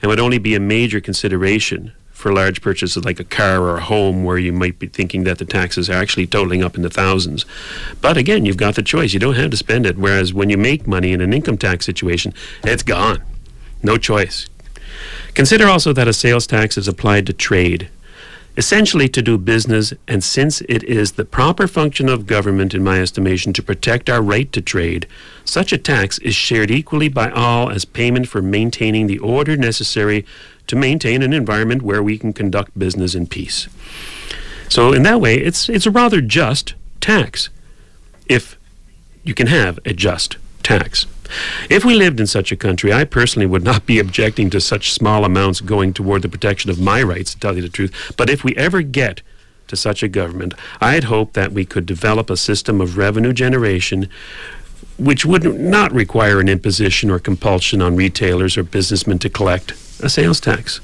[0.02, 3.82] and would only be a major consideration for large purchases like a car or a
[3.82, 6.88] home where you might be thinking that the taxes are actually totaling up in the
[6.88, 7.44] thousands.
[8.00, 9.12] But again, you've got the choice.
[9.12, 9.98] You don't have to spend it.
[9.98, 12.32] Whereas when you make money in an income tax situation,
[12.64, 13.22] it's gone.
[13.82, 14.48] No choice.
[15.34, 17.90] Consider also that a sales tax is applied to trade,
[18.56, 23.00] essentially to do business, and since it is the proper function of government, in my
[23.00, 25.06] estimation, to protect our right to trade,
[25.44, 30.24] such a tax is shared equally by all as payment for maintaining the order necessary
[30.66, 33.68] to maintain an environment where we can conduct business in peace.
[34.68, 37.50] So in that way, it's it's a rather just tax.
[38.28, 38.58] If
[39.22, 41.06] you can have a just tax.
[41.70, 44.92] If we lived in such a country, I personally would not be objecting to such
[44.92, 48.14] small amounts going toward the protection of my rights, to tell you the truth.
[48.16, 49.22] But if we ever get
[49.68, 54.08] to such a government, I'd hope that we could develop a system of revenue generation
[54.98, 60.08] which would not require an imposition or compulsion on retailers or businessmen to collect a
[60.08, 60.80] sales tax.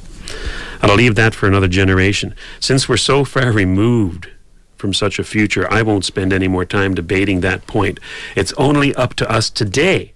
[0.83, 2.35] I'll leave that for another generation.
[2.61, 4.28] Since we're so far removed
[4.76, 8.00] from such a future, I won't spend any more time debating that point.
[8.37, 10.12] It's only up to us today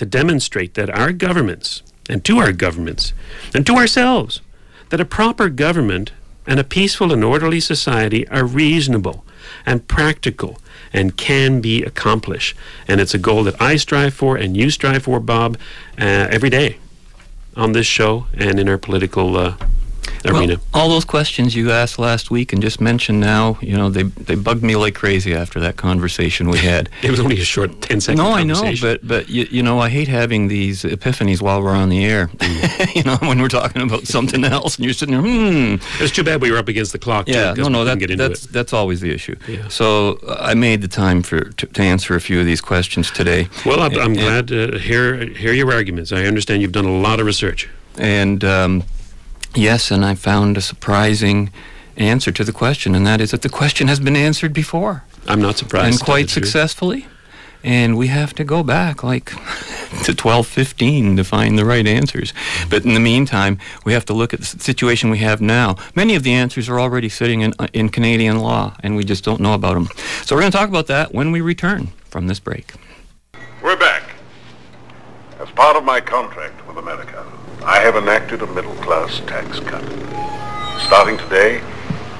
[0.00, 3.12] to demonstrate that our governments, and to our governments,
[3.54, 4.40] and to ourselves,
[4.88, 6.12] that a proper government
[6.46, 9.26] and a peaceful and orderly society are reasonable
[9.66, 10.58] and practical
[10.90, 12.56] and can be accomplished.
[12.88, 15.58] And it's a goal that I strive for and you strive for, Bob,
[15.98, 16.78] uh, every day
[17.54, 19.56] on this show and in our political uh,
[20.24, 20.56] arena.
[20.56, 24.04] Well, all those questions you asked last week and just mentioned now, you know, they
[24.04, 26.88] they bugged me like crazy after that conversation we had.
[27.02, 29.78] it was only a short 10 second No, I know, but but you, you know,
[29.78, 32.28] I hate having these epiphanies while we're on the air.
[32.28, 32.94] Mm.
[32.94, 36.02] you know, when we're talking about something else and you're sitting there, hmm.
[36.02, 37.28] It's too bad we were up against the clock.
[37.28, 38.52] too, no, no, that, that's it.
[38.52, 39.36] that's always the issue.
[39.48, 39.68] Yeah.
[39.68, 43.10] So uh, I made the time for to, to answer a few of these questions
[43.10, 43.48] today.
[43.64, 46.12] Well, I'm, I'm glad to hear hear your arguments.
[46.12, 47.68] I understand you've done a lot of research.
[47.98, 48.84] And um,
[49.54, 51.50] yes, and I found a surprising
[51.96, 55.04] answer to the question, and that is that the question has been answered before.
[55.28, 55.86] I'm not surprised.
[55.86, 56.44] And quite you the truth.
[56.46, 57.06] successfully.
[57.62, 59.26] And we have to go back like
[60.04, 62.32] to 1215 to find the right answers.
[62.70, 65.76] But in the meantime, we have to look at the situation we have now.
[65.94, 69.24] Many of the answers are already sitting in, uh, in Canadian law, and we just
[69.24, 69.88] don't know about them.
[70.24, 72.72] So we're going to talk about that when we return from this break.
[73.62, 74.04] We're back.
[75.38, 77.19] As part of my contract with America,
[77.62, 79.84] I have enacted a middle-class tax cut.
[80.80, 81.62] Starting today,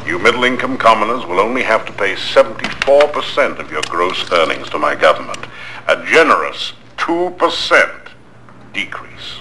[0.04, 4.94] you middle-income commoners will only have to pay 74% of your gross earnings to my
[4.94, 5.46] government.
[5.88, 8.08] A generous 2%
[8.74, 9.39] decrease.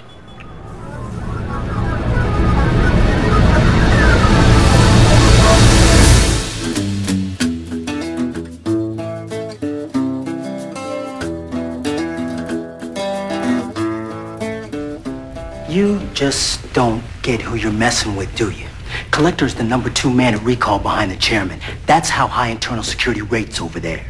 [15.79, 18.67] You just don't get who you're messing with, do you?
[19.11, 21.61] Collector's the number two man at Rekall behind the chairman.
[21.85, 24.05] That's how high internal security rates over there.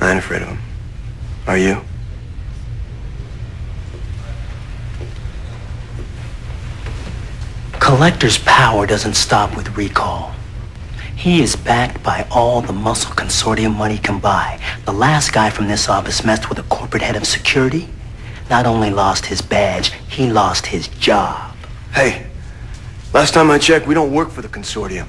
[0.00, 0.58] I ain't afraid of him.
[1.46, 1.82] Are you?
[7.78, 10.32] Collector's power doesn't stop with Rekall.
[11.14, 14.58] He is backed by all the muscle consortium money can buy.
[14.86, 17.90] The last guy from this office messed with a corporate head of security.
[18.50, 21.54] Not only lost his badge, he lost his job.
[21.92, 22.26] Hey,
[23.12, 25.06] last time I checked, we don't work for the consortium.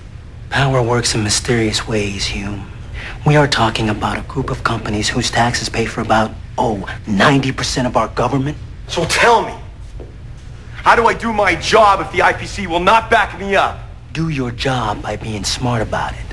[0.50, 2.70] Power works in mysterious ways, Hume.
[3.26, 7.86] We are talking about a group of companies whose taxes pay for about, oh, 90%
[7.86, 8.58] of our government.
[8.88, 9.54] So tell me,
[10.84, 13.80] how do I do my job if the IPC will not back me up?
[14.12, 16.26] Do your job by being smart about it.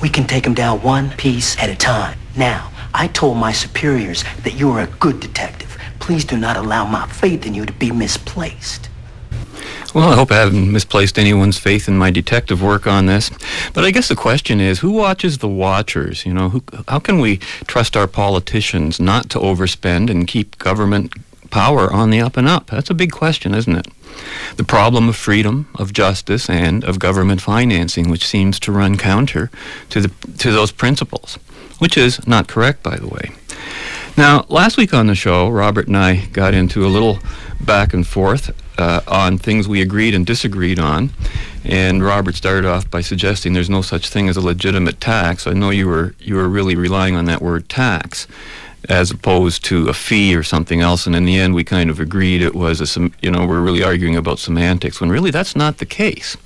[0.00, 2.18] We can take them down one piece at a time.
[2.36, 5.71] Now, I told my superiors that you are a good detective.
[6.02, 8.88] Please do not allow my faith in you to be misplaced.
[9.94, 13.30] Well, I hope I haven't misplaced anyone's faith in my detective work on this.
[13.72, 16.26] But I guess the question is, who watches the watchers?
[16.26, 17.36] You know, who, how can we
[17.68, 21.12] trust our politicians not to overspend and keep government
[21.50, 22.66] power on the up and up?
[22.66, 23.86] That's a big question, isn't it?
[24.56, 29.52] The problem of freedom, of justice, and of government financing, which seems to run counter
[29.90, 31.38] to the to those principles,
[31.78, 33.30] which is not correct, by the way.
[34.16, 37.18] Now, last week on the show, Robert and I got into a little
[37.60, 41.10] back and forth uh, on things we agreed and disagreed on.
[41.64, 45.46] And Robert started off by suggesting there's no such thing as a legitimate tax.
[45.46, 48.26] I know you were you were really relying on that word tax
[48.88, 51.06] as opposed to a fee or something else.
[51.06, 53.82] And in the end, we kind of agreed it was a you know we're really
[53.82, 56.36] arguing about semantics when really that's not the case.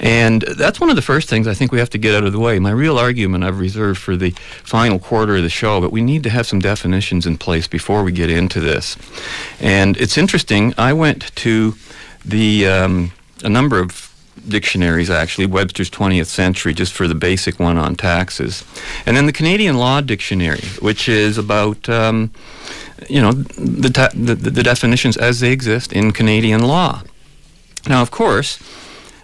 [0.00, 2.32] And that's one of the first things I think we have to get out of
[2.32, 2.58] the way.
[2.58, 4.30] My real argument I've reserved for the
[4.62, 8.04] final quarter of the show, but we need to have some definitions in place before
[8.04, 8.96] we get into this.
[9.60, 11.74] And it's interesting, I went to
[12.24, 14.07] the um, a number of
[14.48, 18.64] dictionaries actually, Webster's 20th Century, just for the basic one on taxes,
[19.06, 22.30] and then the Canadian Law Dictionary, which is about um,
[23.08, 27.02] you know the, ta- the the definitions as they exist in Canadian law.
[27.88, 28.58] Now, of course.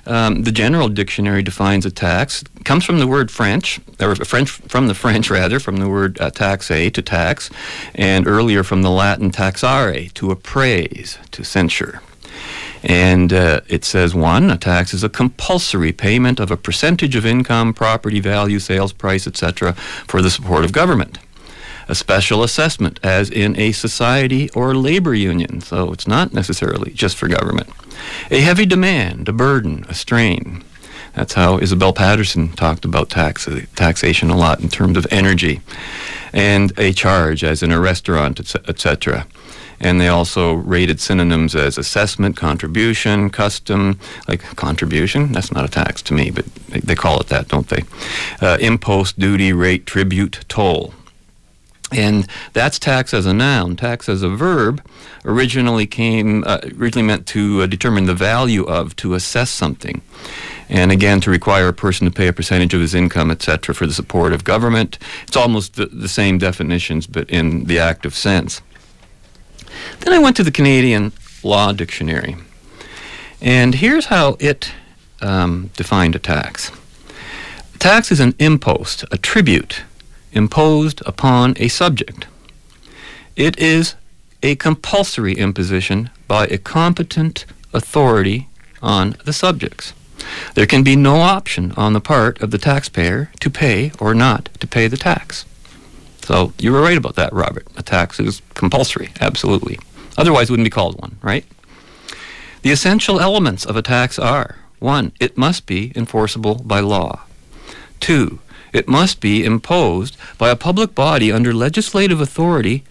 [0.06, 2.44] Um, the general dictionary defines a tax.
[2.64, 6.28] Comes from the word French, or French from the French rather, from the word uh,
[6.28, 7.48] taxe to tax,
[7.94, 12.02] and earlier from the Latin taxare to appraise, to censure.
[12.84, 17.24] And uh, it says one, a tax is a compulsory payment of a percentage of
[17.24, 19.72] income, property value, sales price, etc.,
[20.06, 21.18] for the support of government.
[21.88, 27.16] a special assessment, as in a society or labor union, so it's not necessarily just
[27.16, 27.68] for government.
[28.30, 30.64] A heavy demand, a burden, a strain.
[31.14, 35.60] That's how Isabel Paterson talked about tax, taxation a lot in terms of energy.
[36.32, 39.26] And a charge, as in a restaurant, etc.
[39.80, 43.98] And they also rated synonyms as assessment, contribution, custom,
[44.28, 45.32] like contribution.
[45.32, 47.84] That's not a tax to me, but they, they call it that, don't they?
[48.40, 50.94] Uh, impost, duty, rate, tribute, toll.
[51.92, 53.76] And that's tax as a noun.
[53.76, 54.84] Tax as a verb
[55.24, 60.02] originally came, uh, originally meant to uh, determine the value of, to assess something
[60.68, 63.86] and again to require a person to pay a percentage of his income, etc., for
[63.86, 64.98] the support of government.
[65.26, 68.62] It's almost the, the same definitions, but in the active sense.
[70.04, 72.36] Then I went to the Canadian Law Dictionary,
[73.40, 74.70] and here's how it
[75.22, 76.70] um, defined a tax.
[77.78, 79.80] Tax is an impost, a tribute
[80.32, 82.26] imposed upon a subject.
[83.34, 83.94] It is
[84.42, 88.48] a compulsory imposition by a competent authority
[88.82, 89.94] on the subjects.
[90.52, 94.50] There can be no option on the part of the taxpayer to pay or not
[94.60, 95.46] to pay the tax.
[96.22, 97.66] So you were right about that, Robert.
[97.78, 99.78] A tax is compulsory, absolutely.
[100.16, 101.44] Otherwise, it wouldn't be called one, right?
[102.62, 107.22] The essential elements of a tax are one, it must be enforceable by law.
[108.00, 108.40] Two,
[108.72, 112.84] it must be imposed by a public body under legislative authority,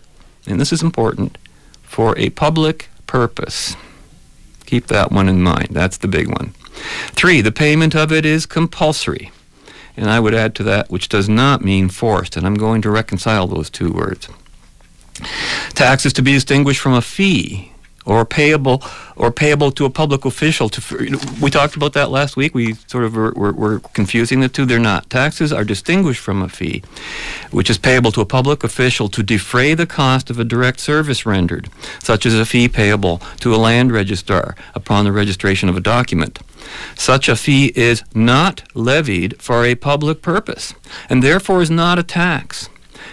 [0.47, 1.37] and this is important,
[1.83, 3.75] for a public purpose.
[4.65, 5.69] Keep that one in mind.
[5.71, 6.53] That's the big one.
[7.11, 9.31] Three, the payment of it is compulsory.
[9.95, 12.89] And I would add to that, which does not mean forced, and I'm going to
[12.89, 14.27] reconcile those two words.
[15.73, 17.73] Tax is to be distinguished from a fee
[18.05, 18.83] or payable
[19.15, 22.53] or payable to a public official to we talked about that last week.
[22.53, 24.65] We sort of were, were, were, confusing the two.
[24.65, 25.09] They're not.
[25.09, 26.83] Taxes are distinguished from a fee
[27.51, 31.25] which is payable to a public official to defray the cost of a direct service
[31.25, 31.69] rendered
[32.01, 36.39] such as a fee payable to a land registrar upon the registration of a document.
[36.95, 40.73] Such a fee is not levied for a public purpose
[41.09, 42.69] and therefore is not a tax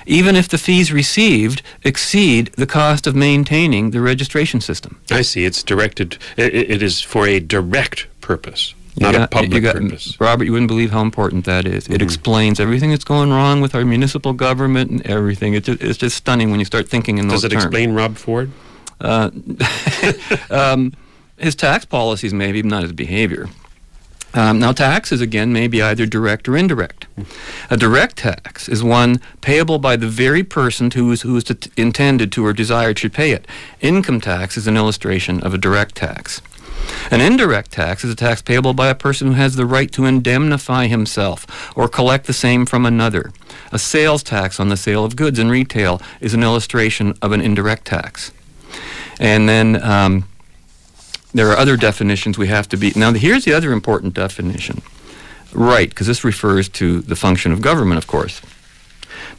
[0.07, 5.01] even if the fees received exceed the cost of maintaining the registration system.
[5.11, 5.45] I see.
[5.45, 8.75] It's directed, it, it is for a direct purpose.
[8.97, 10.21] Not got, a public got, purpose.
[10.21, 11.85] Robert, you wouldn't believe how important that is.
[11.85, 11.95] Mm-hmm.
[11.95, 15.55] It explains everything that's going wrong with our municipal government and everything.
[15.55, 17.43] It's just, it's just stunning when you start thinking in those terms.
[17.43, 17.65] Does it terms.
[17.67, 18.51] explain Rob Ford?
[19.01, 19.31] Uh,
[20.51, 20.93] um,
[21.39, 23.49] his tax policies, maybe, not his behavior.
[24.33, 27.07] Um, now, taxes, again, may be either direct or indirect.
[27.69, 31.71] A direct tax is one payable by the very person who is, who is t-
[31.77, 33.47] intended to or desired should pay it.
[33.81, 36.43] Income tax is an illustration of a direct tax.
[37.11, 40.07] An indirect tax is a tax payable by a person who has the right to
[40.07, 43.33] indemnify himself or collect the same from another.
[43.73, 47.41] A sales tax on the sale of goods in retail is an illustration of an
[47.41, 48.33] indirect tax.
[49.19, 50.25] And then um,
[51.33, 52.93] there are other definitions we have to be.
[52.97, 54.83] Now, here's the other important definition
[55.53, 58.41] right, because this refers to the function of government, of course.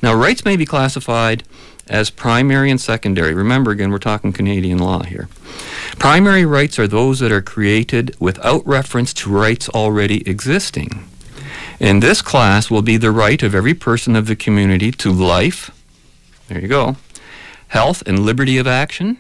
[0.02, 1.44] Now, rights may be classified
[1.88, 3.34] as primary and secondary.
[3.34, 5.30] Remember, again, we're talking Canadian law here.
[6.00, 11.08] Primary rights are those that are created without reference to rights already existing.
[11.80, 15.72] In this class will be the right of every person of the community to life,
[16.48, 16.96] there you go,
[17.70, 19.18] health and liberty of action,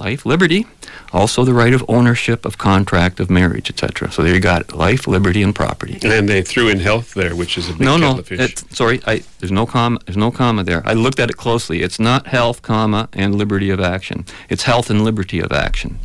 [0.00, 0.66] life, liberty,
[1.12, 4.10] also the right of ownership of contract of marriage, etc.
[4.10, 5.98] So there you got it, life, liberty, and property.
[6.02, 8.22] And they threw in health there, which is a big no, no.
[8.70, 9.98] sorry, I, there's no comma.
[10.06, 10.82] There's no comma there.
[10.84, 11.82] I looked at it closely.
[11.82, 14.24] It's not health, comma, and liberty of action.
[14.48, 15.98] It's health and liberty of action.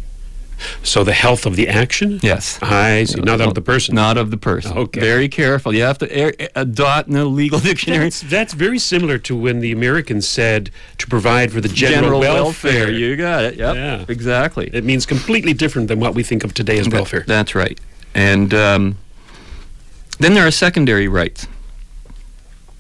[0.84, 2.20] So the health of the action?
[2.22, 2.60] Yes.
[2.62, 3.22] I see.
[3.22, 3.96] Not of the person.
[3.96, 4.78] Not of the person.
[4.78, 5.00] Okay.
[5.00, 5.74] Very careful.
[5.74, 8.06] You have to air, a dot in the legal dictionary.
[8.06, 12.20] That's, that's, very similar to when the Americans said to provide for the general, general
[12.20, 12.72] welfare.
[12.72, 12.92] welfare.
[12.92, 13.56] You got it.
[13.56, 13.76] Yep.
[13.76, 14.06] Yeah.
[14.08, 14.70] Exactly.
[14.74, 17.24] It means completely different than what we think of today as that, welfare.
[17.26, 17.80] That's right.
[18.14, 18.98] And um,
[20.20, 21.48] then there are secondary rights.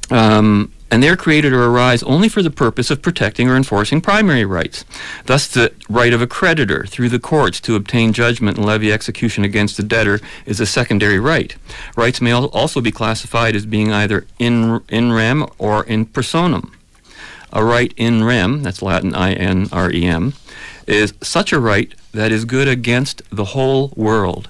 [0.10, 4.44] Um, and they're created or arise only for the purpose of protecting or enforcing primary
[4.44, 4.84] rights.
[5.26, 9.46] Thus, the right of a creditor through the courts to obtain judgment and levy execution
[9.46, 11.56] against the debtor is a secondary right.
[11.96, 16.74] Rights may also be classified as being either in, in rem or in personam.
[17.54, 20.34] A right in rem, that's Latin I N R E M,
[20.88, 24.50] is such a right that is good against the whole world,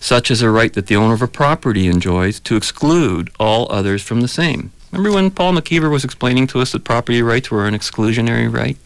[0.00, 4.02] such as a right that the owner of a property enjoys to exclude all others
[4.02, 4.72] from the same.
[4.94, 8.76] Remember when Paul McKeever was explaining to us that property rights were an exclusionary right?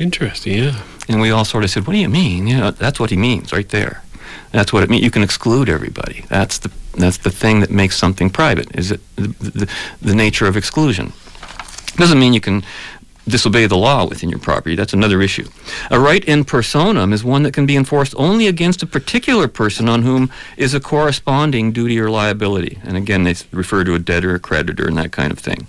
[0.00, 0.82] Interesting, yeah.
[1.08, 3.52] And we all sort of said, "What do you mean?" Yeah, that's what he means
[3.52, 4.02] right there.
[4.50, 5.02] That's what it means.
[5.02, 6.24] You can exclude everybody.
[6.28, 8.74] That's the that's the thing that makes something private.
[8.74, 11.12] Is it the, the, the nature of exclusion?
[11.96, 12.64] Doesn't mean you can
[13.28, 14.74] disobey the law within your property.
[14.74, 15.48] That's another issue.
[15.90, 19.88] A right in personam is one that can be enforced only against a particular person
[19.88, 22.78] on whom is a corresponding duty or liability.
[22.82, 25.66] And again, they refer to a debtor, a creditor, and that kind of thing.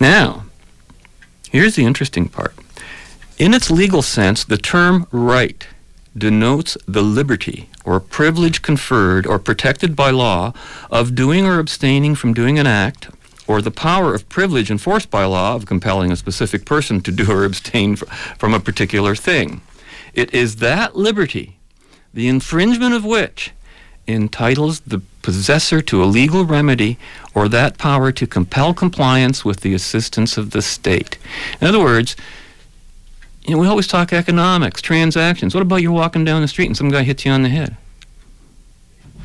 [0.00, 0.44] Now,
[1.50, 2.54] here's the interesting part.
[3.38, 5.66] In its legal sense, the term right
[6.16, 10.52] denotes the liberty or privilege conferred or protected by law
[10.90, 13.08] of doing or abstaining from doing an act
[13.50, 17.28] or the power of privilege enforced by law of compelling a specific person to do
[17.32, 19.60] or abstain from a particular thing.
[20.14, 21.58] It is that liberty,
[22.14, 23.50] the infringement of which
[24.06, 26.96] entitles the possessor to a legal remedy
[27.34, 31.18] or that power to compel compliance with the assistance of the state.
[31.60, 32.14] In other words,
[33.42, 35.56] you know, we always talk economics, transactions.
[35.56, 37.76] What about you walking down the street and some guy hits you on the head?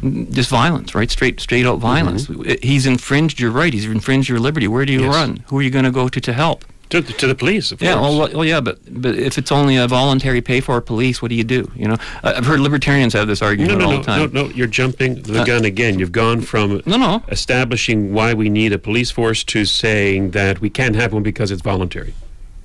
[0.06, 1.10] Just violence, right?
[1.10, 2.28] Straight, straight out violence.
[2.28, 2.68] Mm-hmm.
[2.68, 3.74] He's infringed your right.
[3.74, 4.68] He's infringed your liberty.
[4.68, 5.16] Where do you yes.
[5.16, 5.44] run?
[5.48, 6.64] Who are you going to go to to help?
[6.90, 8.16] To, to the police, of yeah, course.
[8.16, 11.36] well, well, yeah, but but if it's only a voluntary pay for police, what do
[11.36, 11.70] you do?
[11.76, 14.34] You know, I've heard libertarians have this argument no, no, all no, the time.
[14.34, 15.98] No, no, you're jumping the uh, gun again.
[15.98, 17.24] You've gone from no, no.
[17.30, 21.50] establishing why we need a police force to saying that we can't have one because
[21.50, 22.14] it's voluntary.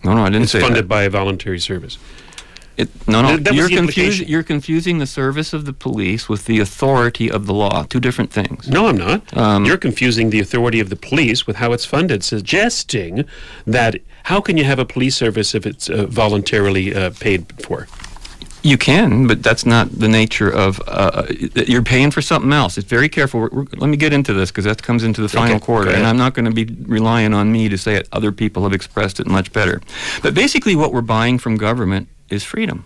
[0.05, 0.89] No, no, I didn't it's say funded that.
[0.89, 1.97] by a voluntary service.
[2.81, 7.31] It, no, no, That- you're, you're confusing the service of the police with the authority
[7.31, 7.85] of the law.
[7.85, 8.69] Two different things.
[8.69, 9.37] No, I'm not.
[9.37, 13.25] Um, You're confusing the authority of the police with how it's funded, suggesting
[13.67, 17.87] that how can you have a police service if it's uh, voluntarily uh, paid for?
[18.63, 20.83] You can, but that's not the nature of.
[20.87, 21.25] Uh,
[21.67, 22.77] you're paying for something else.
[22.77, 23.41] It's very careful.
[23.41, 25.91] We're, we're, let me get into this because that comes into the final Okay, quarter,
[25.91, 26.07] and.
[26.07, 28.07] I'm not going to be relying on me to say it.
[28.13, 29.81] Other people have expressed it much better.
[30.23, 32.85] But basically, what we're buying from government is freedom.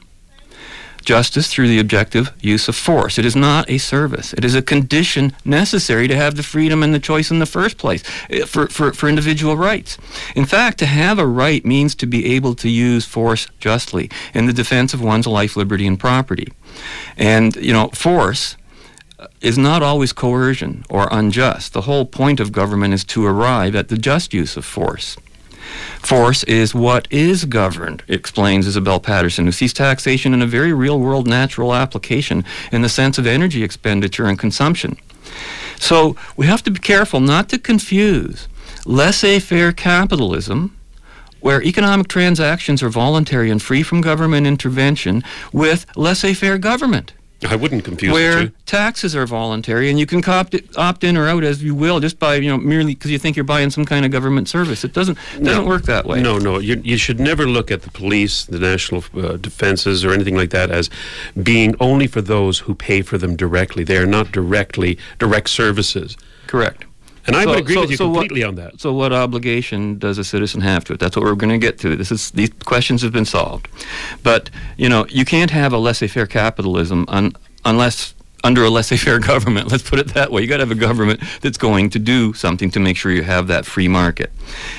[1.05, 3.19] Justice through the objective use of force.
[3.19, 4.33] It is not a service.
[4.33, 7.77] It is a condition necessary to have the freedom and the choice in the first
[7.77, 9.99] place eh, for, for, for individual rights.
[10.35, 14.47] In fact, to have a right means to be able to use force justly in
[14.47, 16.51] the defense of one's life, liberty, and property.
[17.19, 18.57] And, you know, force
[19.19, 21.75] uh, is not always coercion or unjust.
[21.75, 25.19] The whole point of government is to arrive at the just use of force.
[26.01, 30.99] Force is what is governed, explains Isabel Paterson, who sees taxation in a very real
[31.01, 34.97] world natural application in the sense of energy expenditure and consumption.
[35.79, 38.49] So we have to be careful not to confuse
[38.87, 40.77] laissez faire capitalism,
[41.41, 47.13] where economic transactions are voluntary and free from government intervention, with laissez faire government
[47.45, 51.45] I wouldn't confuse where taxes are voluntary and you can opt, opt in or out
[51.45, 54.05] as you will just by you know merely because you think you're buying some kind
[54.05, 56.59] of government service it doesn't doesn't work that way No, no.
[56.59, 60.51] You, you should never look at the police, the national uh, defenses, or anything like
[60.51, 60.89] that as
[61.43, 63.85] being only for those who pay for them directly.
[63.85, 66.17] They are not directly direct services.
[66.47, 66.87] correct
[67.27, 68.81] And I So- would agree so- with you so what- completely on that.
[68.81, 71.01] so what obligation does a citizen have to it?
[71.01, 71.97] That's what we're going to get to.
[71.97, 73.69] This is these questions have been solved.
[74.23, 77.33] But you know you can't have a laissez-faire capitalism un,
[77.65, 78.14] unless
[78.45, 79.69] under a laissez-faire government.
[79.73, 80.43] Let's put it that way.
[80.43, 83.23] You got to have a government that's going to do something to make sure you
[83.23, 84.31] have that free market.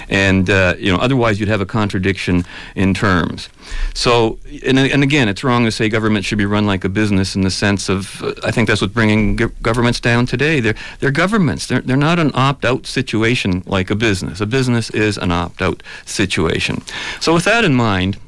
[0.08, 2.46] And uh, you know otherwise you'd have a contradiction
[2.76, 3.50] in terms.
[3.94, 7.36] So and, and again it's wrong to say government should be run like a business
[7.36, 10.60] in the sense of uh, i think that's what's bringing go- governments down today.
[10.60, 11.66] They're they're governments.
[11.66, 14.40] They're, they're not an opt-out situation like a business.
[14.40, 16.84] A business is an opt-out situation.
[17.20, 18.20] So with that in mind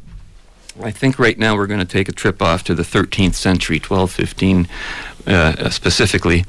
[0.82, 3.78] I think right now we're going to take a trip off to the 13th century,
[3.78, 4.68] 1215
[5.28, 6.46] uh, specifically,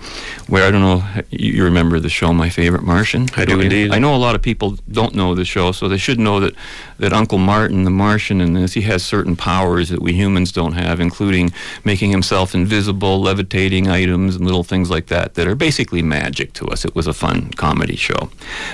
[0.46, 3.26] where I don't know, you, you remember the show My Favorite Martian?
[3.36, 3.90] I do indeed.
[3.90, 6.54] I know a lot of people don't know the show, so they should know that,
[6.98, 10.74] that Uncle Martin, the Martian, and this, he has certain powers that we humans don't
[10.74, 11.52] have, including
[11.84, 16.66] making himself invisible, levitating items, and little things like that, that are basically magic to
[16.66, 16.84] us.
[16.84, 18.30] It was a fun comedy show.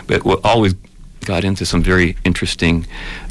[0.06, 0.74] But what always
[1.24, 2.86] got into some very interesting,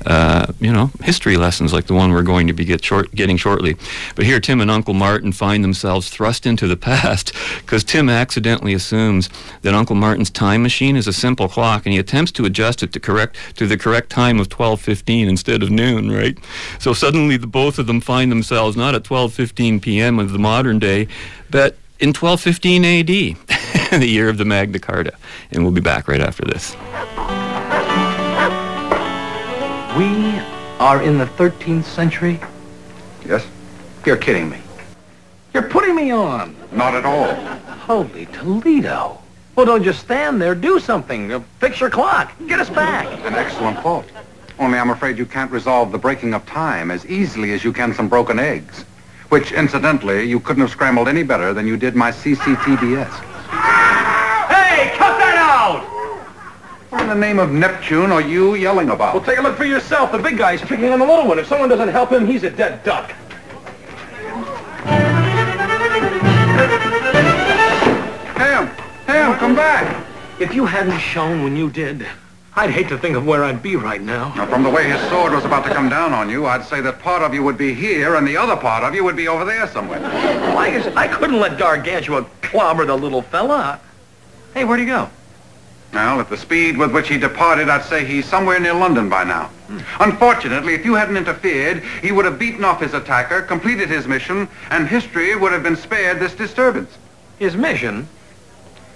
[0.06, 3.38] uh, you know, history lessons like the one we're going to be get short, getting
[3.38, 3.76] shortly.
[4.16, 8.74] But here, Tim and Uncle Martin find themselves thrust into the past because Tim accidentally
[8.74, 9.30] assumes
[9.62, 12.94] that Uncle Martin's time machine is a simple clock, and he attempts to adjust it
[12.94, 16.12] to correct to the correct time of 12:15 instead of noon.
[16.12, 16.38] Right.
[16.80, 20.20] So suddenly, the both of them find themselves not at 12:15 p.m.
[20.20, 21.08] of the modern day,
[21.50, 25.14] but in 1215 AD, the year of the Magna Carta.
[25.52, 26.76] And we'll be back right after this.
[30.84, 32.41] Are in the 13th century?
[33.25, 33.47] Yes?
[34.05, 34.59] You're kidding me.
[35.53, 36.57] You're putting me on.
[36.73, 37.34] Not at all.
[37.77, 39.17] Holy Toledo.
[39.55, 40.53] Well, don't just stand there.
[40.53, 41.31] Do something.
[41.31, 42.34] Uh, fix your clock.
[42.49, 43.07] Get us back.
[43.25, 44.03] An excellent thought.
[44.59, 47.93] Only I'm afraid you can't resolve the breaking of time as easily as you can
[47.93, 48.84] some broken eggs.
[49.29, 53.07] Which, incidentally, you couldn't have scrambled any better than you did my CCTVS.
[54.51, 55.88] Hey, cut that out!
[56.94, 59.16] What in the name of Neptune are you yelling about?
[59.16, 60.12] Well, take a look for yourself.
[60.12, 61.39] The big guy's picking on the little one.
[61.39, 63.10] If someone doesn't help him, he's a dead duck.
[68.38, 68.68] Ham!
[69.08, 70.06] Ham, come back!
[70.39, 72.06] If you hadn't shown when you did,
[72.56, 74.32] I'd hate to think of where I'd be right now.
[74.36, 76.80] Now, from the way his sword was about to come down on you, I'd say
[76.82, 79.28] that part of you would be here and the other part of you would be
[79.28, 80.00] over there somewhere.
[80.00, 83.80] Well, I guess I couldn't let Gargantua clobber the little fella.
[84.54, 85.10] Hey, where'd he go?
[85.94, 89.24] Now, at the speed with which he departed, I'd say he's somewhere near London by
[89.24, 89.52] now.
[90.00, 94.48] Unfortunately, if you hadn't interfered, he would have beaten off his attacker, completed his mission,
[94.72, 96.98] and history would have been spared this disturbance.
[97.38, 98.08] His mission?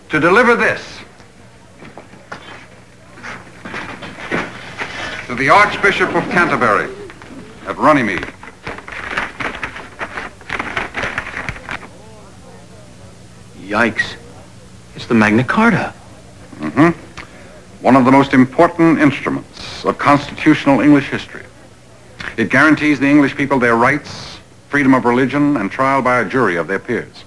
[0.10, 1.00] To deliver this.
[5.28, 6.92] To the Archbishop of Canterbury
[7.68, 8.28] at Runnymede.
[13.62, 14.16] Yikes.
[14.96, 15.94] It's the Magna Carta.
[16.60, 16.90] Hmm
[17.82, 21.46] One of the most important instruments of constitutional English history.
[22.38, 24.40] It guarantees the English people their rights,
[24.70, 27.24] freedom of religion, and trial by a jury of their peers.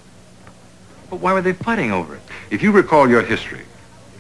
[1.09, 2.23] But why were they fighting over it?
[2.51, 3.63] If you recall your history,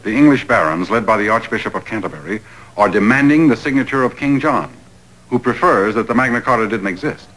[0.03, 2.41] the English barons, led by the Archbishop of Canterbury,
[2.77, 4.73] are demanding the signature of King John,
[5.29, 7.29] who prefers that the Magna Carta didn't exist.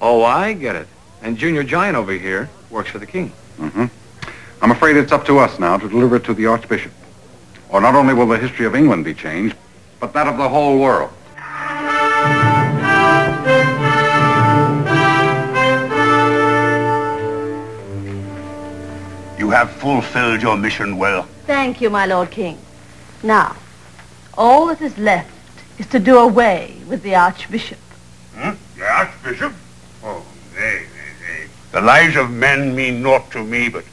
[0.00, 0.86] Oh, I get it.
[1.22, 3.32] And Junior Giant over here works for the king.
[3.58, 3.86] Mm-hmm.
[4.62, 6.92] I'm afraid it's up to us now to deliver it to the Archbishop.
[7.72, 9.56] Or not only will the history of England be changed,
[10.00, 11.10] but that of the whole world.
[19.38, 21.22] You have fulfilled your mission well.
[21.46, 22.58] Thank you, my Lord King.
[23.22, 23.56] Now,
[24.36, 25.30] all that is left
[25.78, 27.78] is to do away with the Archbishop.
[28.34, 28.50] Hmm?
[28.78, 29.52] The Archbishop?
[30.02, 31.46] Oh, nay, nay, nay.
[31.72, 33.84] The lives of men mean naught to me but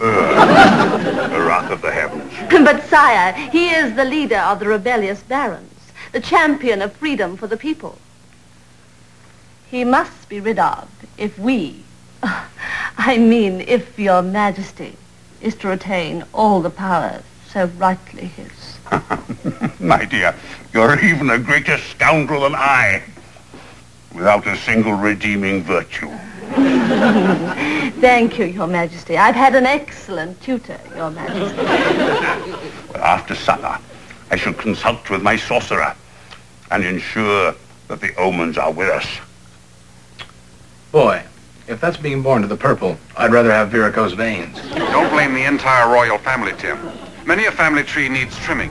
[0.00, 2.32] uh, the wrath of the heavens.
[2.50, 7.46] but, sire, he is the leader of the rebellious barons, the champion of freedom for
[7.46, 7.98] the people.
[9.70, 11.84] He must be rid of if we,
[12.22, 14.96] I mean if your majesty,
[15.40, 17.22] is to retain all the powers
[17.52, 18.78] so rightly his.
[19.80, 20.34] My dear,
[20.72, 23.02] you're even a greater scoundrel than I,
[24.14, 26.10] without a single redeeming virtue.
[28.00, 29.16] Thank you, your majesty.
[29.16, 31.56] I've had an excellent tutor, your majesty.
[32.92, 33.78] Well, After supper,
[34.30, 35.94] I shall consult with my sorcerer
[36.70, 37.54] and ensure
[37.88, 39.06] that the omens are with us.
[40.90, 41.22] Boy,
[41.68, 44.60] if that's being born to the purple, I'd rather have varicose veins.
[44.70, 46.78] Don't blame the entire royal family, Tim.
[47.24, 48.70] Many a family tree needs trimming.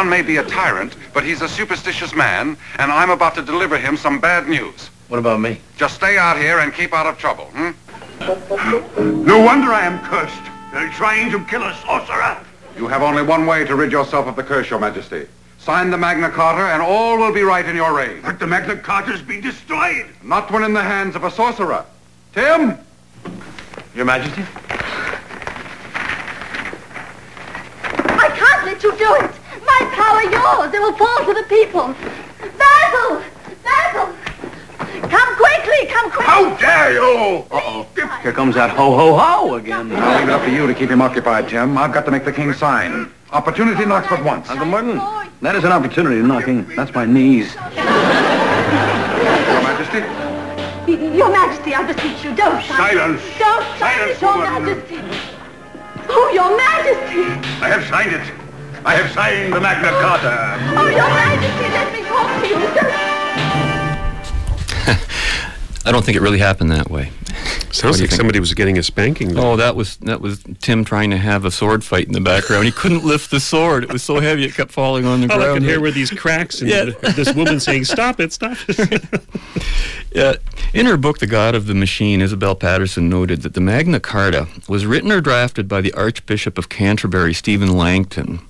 [0.00, 3.76] John may be a tyrant, but he's a superstitious man, and I'm about to deliver
[3.76, 4.88] him some bad news.
[5.08, 5.60] What about me?
[5.76, 7.72] Just stay out here and keep out of trouble, hmm?
[9.26, 10.40] No wonder I am cursed.
[10.72, 12.42] They're trying to kill a sorcerer.
[12.78, 15.28] You have only one way to rid yourself of the curse, your majesty.
[15.58, 18.22] Sign the Magna Carta, and all will be right in your reign.
[18.22, 20.06] But the Magna Carta's been destroyed.
[20.22, 21.84] Not when in the hands of a sorcerer.
[22.32, 22.78] Tim?
[23.94, 24.46] Your majesty?
[27.84, 29.30] I can't let you do it.
[30.00, 30.72] My power yours.
[30.74, 31.94] It will fall to the people.
[32.56, 33.22] Basil!
[33.62, 34.06] Basil!
[35.08, 36.26] Come quickly, come quickly.
[36.26, 37.44] How dare you!
[37.50, 37.86] Uh-oh.
[38.22, 39.92] Here comes that ho-ho-ho again.
[39.92, 41.76] I'll leave it up to you to keep him occupied, Tim.
[41.76, 43.12] I've got to make the king sign.
[43.32, 44.48] Opportunity knocks but once.
[44.48, 44.96] Uncle Martin,
[45.42, 46.64] that is an opportunity knocking.
[46.76, 47.54] That's my knees.
[47.54, 47.62] Your
[49.62, 50.00] Majesty?
[51.16, 53.22] Your Majesty, I beseech you, don't sign Silence.
[53.22, 53.38] it.
[53.38, 54.36] Don't sign Silence, it, Your.
[54.38, 54.98] Majesty.
[56.08, 57.24] Oh, Your Majesty.
[57.62, 58.39] I have signed it.
[58.84, 60.58] I have signed the Magna Carta.
[60.76, 62.56] Oh, Your Majesty, let me talk to you.
[65.86, 67.10] I don't think it really happened that way.
[67.72, 68.18] Sounds like think?
[68.18, 69.38] somebody was getting a spanking.
[69.38, 72.64] Oh, that was that was Tim trying to have a sword fight in the background.
[72.64, 75.40] He couldn't lift the sword; it was so heavy it kept falling on the ground.
[75.42, 75.60] All I ground.
[75.64, 76.84] could hear were these cracks and Yeah.
[77.14, 79.02] this woman saying, "Stop it, stop it."
[80.12, 80.34] Yeah.
[80.74, 84.48] In her book, The God of the Machine, Isabel Paterson noted that the Magna Carta
[84.68, 88.40] was written or drafted by the Archbishop of Canterbury, Stephen Langton.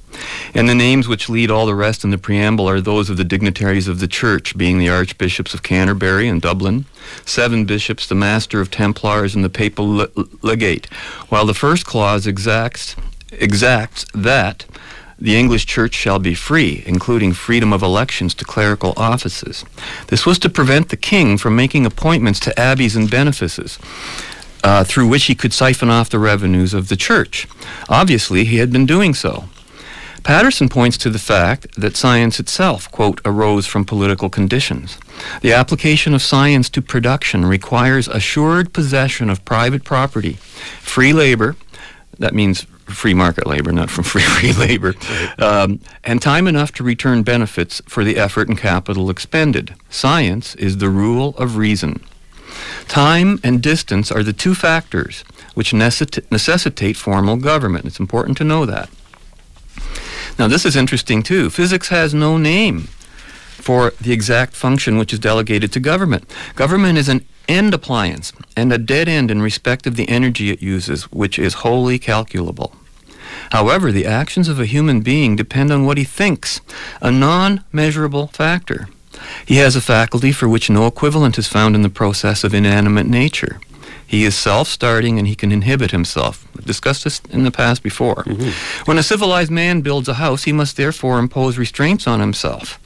[0.55, 3.25] And the names which lead all the rest in the preamble are those of the
[3.25, 6.87] dignitaries of the church, being the Archbishops of Canterbury and Dublin,
[7.25, 10.09] seven bishops, the Master of Templars, and the Papal le-
[10.43, 10.87] Legate,
[11.29, 12.97] while the first clause exacts,
[13.33, 14.67] exacts that
[15.21, 19.65] the English Church shall be free, including freedom of elections to clerical offices.
[20.07, 23.79] This was to prevent the king from making appointments to abbeys and benefices.
[24.63, 27.49] Uh, through which he could siphon off the revenues of the church.
[27.89, 29.49] Obviously, he had been doing so.
[30.23, 34.99] Paterson points to the fact that science itself, quote, arose from political conditions.
[35.41, 40.35] The application of science to production requires assured possession of private property,
[40.81, 41.57] free labor,
[42.19, 44.95] that means free market labor, not from free free labor,
[45.39, 49.75] um, and time enough to return benefits for the effort and capital expended.
[49.89, 52.01] Science is the rule of reason.
[52.89, 57.85] Time and distance are the two factors which necessi- necessitate formal government.
[57.87, 58.91] It's important to know that.
[60.41, 61.51] Now, this is interesting too.
[61.51, 62.89] Physics has no name
[63.61, 66.25] for the exact function which is delegated to government.
[66.55, 70.63] Government is an end appliance and a dead end in respect of the energy it
[70.63, 72.75] uses, which is wholly calculable.
[73.53, 76.63] However, the actions of a human being depend on what he thinks,
[77.03, 78.89] a non measurable factor.
[79.45, 83.07] He has a faculty for which no equivalent is found in the process of inanimate
[83.07, 83.61] nature.
[84.11, 86.45] He is self starting and he can inhibit himself.
[86.57, 88.25] We've discussed this in the past before.
[88.25, 88.85] Mm-hmm.
[88.87, 92.81] When a civilized man builds a house, he must therefore impose restraints on himself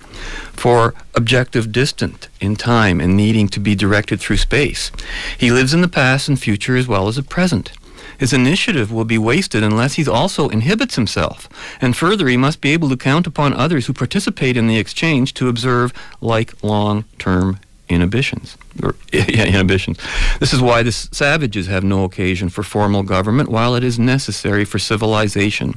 [0.53, 4.93] for objective distant in time and needing to be directed through space.
[5.39, 7.73] He lives in the past and future as well as the present.
[8.19, 11.49] His initiative will be wasted unless he also inhibits himself.
[11.81, 15.33] And further, he must be able to count upon others who participate in the exchange
[15.35, 18.57] to observe like long term inhibitions.
[18.83, 19.99] Or, yeah, inhibitions.
[20.41, 24.65] This is why the savages have no occasion for formal government, while it is necessary
[24.65, 25.75] for civilization.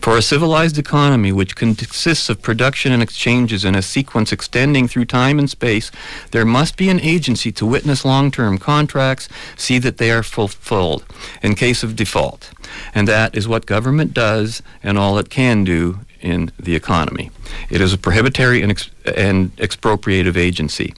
[0.00, 5.04] For a civilized economy which consists of production and exchanges in a sequence extending through
[5.06, 5.90] time and space,
[6.30, 11.04] there must be an agency to witness long-term contracts, see that they are fulfilled
[11.42, 12.50] in case of default.
[12.94, 17.30] And that is what government does and all it can do in the economy.
[17.68, 20.94] It is a prohibitory and, ex- and expropriative agency.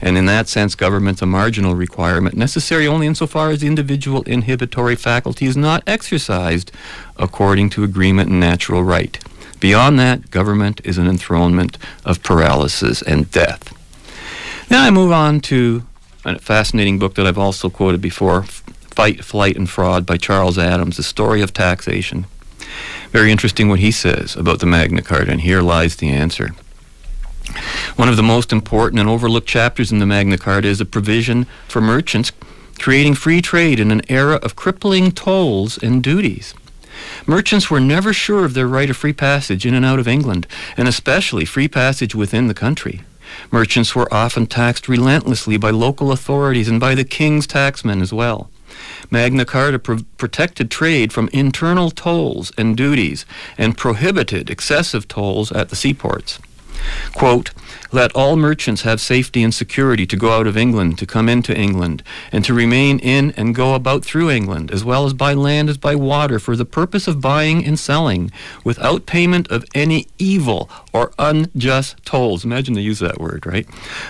[0.00, 4.96] And in that sense, government's a marginal requirement, necessary only insofar as the individual inhibitory
[4.96, 6.72] faculty is not exercised
[7.16, 9.18] according to agreement and natural right.
[9.60, 13.72] Beyond that, government is an enthronement of paralysis and death.
[14.70, 15.84] Now I move on to
[16.24, 20.96] a fascinating book that I've also quoted before, Fight, Flight, and Fraud by Charles Adams,
[20.96, 22.26] The Story of Taxation.
[23.10, 26.50] Very interesting what he says about the Magna Carta, and here lies the answer.
[27.96, 31.46] One of the most important and overlooked chapters in the Magna Carta is a provision
[31.68, 32.32] for merchants
[32.78, 36.54] creating free trade in an era of crippling tolls and duties.
[37.26, 40.46] Merchants were never sure of their right of free passage in and out of England,
[40.76, 43.02] and especially free passage within the country.
[43.50, 48.50] Merchants were often taxed relentlessly by local authorities and by the king's taxmen as well.
[49.10, 53.24] Magna Carta pro- protected trade from internal tolls and duties
[53.56, 56.38] and prohibited excessive tolls at the seaports.
[57.14, 57.50] Quote,
[57.92, 61.56] let all merchants have safety and security to go out of England, to come into
[61.56, 65.70] England, and to remain in and go about through England, as well as by land
[65.70, 68.30] as by water, for the purpose of buying and selling,
[68.64, 72.44] without payment of any evil or unjust tolls.
[72.44, 73.66] Imagine they use that word, right?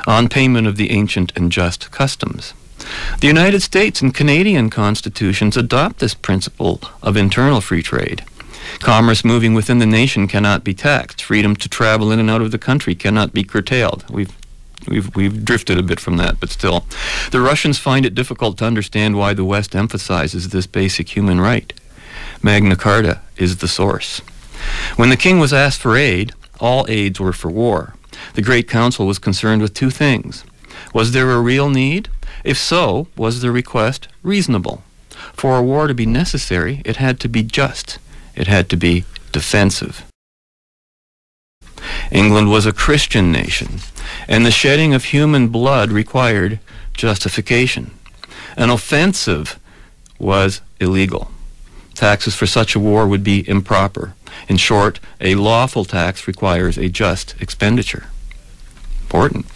[0.06, 2.54] On payment of the ancient and just customs.
[3.20, 8.24] The United States and Canadian constitutions adopt this principle of internal free trade.
[8.80, 11.22] Commerce moving within the nation cannot be taxed.
[11.22, 14.04] Freedom to travel in and out of the country cannot be curtailed.
[14.10, 14.34] We've
[14.88, 16.84] We've, we've drifted a bit from that, but still.
[17.32, 21.72] The Russians find it difficult to understand why the West emphasizes this basic human right.
[22.40, 24.20] Magna Carta is the source.
[24.94, 27.94] When the king was asked for aid, all aids were for war.
[28.34, 30.44] The Great Council was concerned with two things.
[30.94, 32.08] Was there a real need?
[32.44, 34.84] If so, was the request reasonable?
[35.32, 37.98] For a war to be necessary, it had to be just.
[38.36, 40.04] It had to be defensive.
[42.10, 43.80] England was a Christian nation,
[44.28, 46.60] and the shedding of human blood required
[46.94, 47.90] justification.
[48.56, 49.58] An offensive
[50.18, 51.30] was illegal.
[51.94, 54.14] Taxes for such a war would be improper.
[54.48, 58.06] In short, a lawful tax requires a just expenditure.
[59.02, 59.46] Important.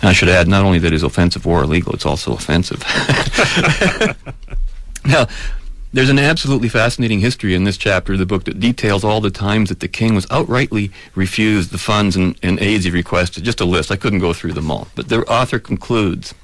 [0.00, 2.84] And I should add not only that is offensive or illegal, it's also offensive.
[5.04, 5.26] now,
[5.92, 9.30] there's an absolutely fascinating history in this chapter of the book that details all the
[9.30, 13.44] times that the king was outrightly refused the funds and, and aids he requested.
[13.44, 13.90] Just a list.
[13.90, 14.88] I couldn't go through them all.
[14.94, 16.34] But the author concludes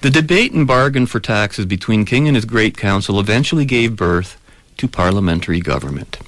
[0.00, 4.40] The debate and bargain for taxes between king and his great council eventually gave birth
[4.78, 6.18] to parliamentary government.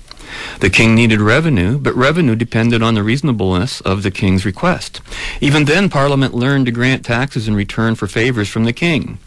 [0.60, 5.00] The king needed revenue, but revenue depended on the reasonableness of the king's request.
[5.40, 9.18] Even then, Parliament learned to grant taxes in return for favors from the king.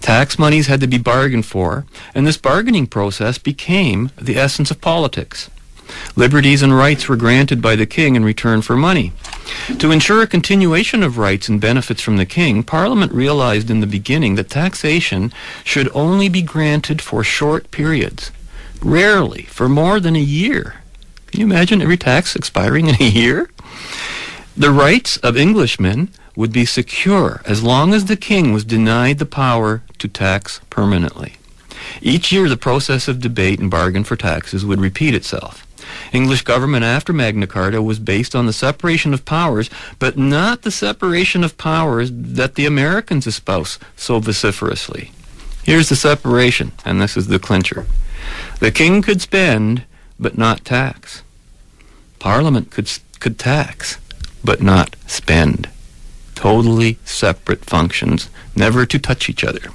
[0.00, 4.80] Tax monies had to be bargained for, and this bargaining process became the essence of
[4.80, 5.50] politics.
[6.14, 9.12] Liberties and rights were granted by the king in return for money.
[9.78, 13.86] To ensure a continuation of rights and benefits from the king, Parliament realized in the
[13.86, 15.32] beginning that taxation
[15.64, 18.30] should only be granted for short periods
[18.82, 20.76] rarely for more than a year.
[21.28, 23.50] Can you imagine every tax expiring in a year?
[24.56, 29.26] The rights of Englishmen would be secure as long as the king was denied the
[29.26, 31.34] power to tax permanently.
[32.02, 35.66] Each year, the process of debate and bargain for taxes would repeat itself.
[36.12, 40.70] English government after Magna Carta was based on the separation of powers, but not the
[40.70, 45.12] separation of powers that the Americans espouse so vociferously.
[45.62, 47.86] Here's the separation, and this is the clincher.
[48.58, 49.84] The king could spend,
[50.18, 51.22] but not tax.
[52.18, 52.90] Parliament could,
[53.20, 53.98] could tax,
[54.44, 55.68] but not spend.
[56.34, 59.70] Totally separate functions, never to touch each other.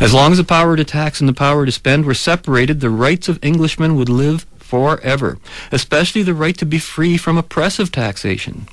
[0.00, 2.90] As long as the power to tax and the power to spend were separated, the
[2.90, 5.38] rights of Englishmen would live forever,
[5.72, 8.66] especially the right to be free from oppressive taxation.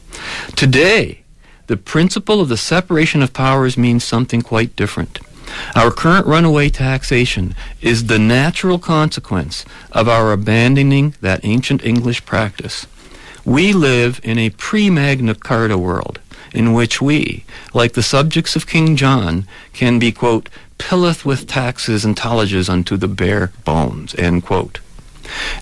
[0.55, 1.24] Today,
[1.68, 5.20] the principle of the separation of powers means something quite different.
[5.76, 12.88] Our current runaway taxation is the natural consequence of our abandoning that ancient English practice.
[13.43, 16.20] We live in a pre-Magna Carta world
[16.54, 17.43] in which we,
[17.74, 22.98] like the subjects of King John, can be, quote, pilleth with taxes and tallages unto
[22.98, 24.80] the bare bones, end quote.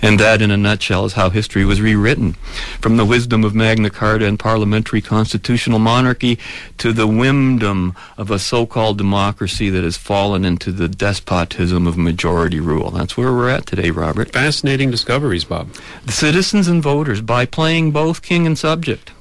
[0.01, 2.33] And that, in a nutshell, is how history was rewritten.
[2.81, 6.39] From the wisdom of Magna Carta and parliamentary constitutional monarchy
[6.77, 12.59] to the whimdom of a so-called democracy that has fallen into the despotism of majority
[12.59, 12.91] rule.
[12.91, 14.31] That's where we're at today, Robert.
[14.31, 15.73] Fascinating discoveries, Bob.
[16.05, 19.11] The citizens and voters, by playing both king and subject,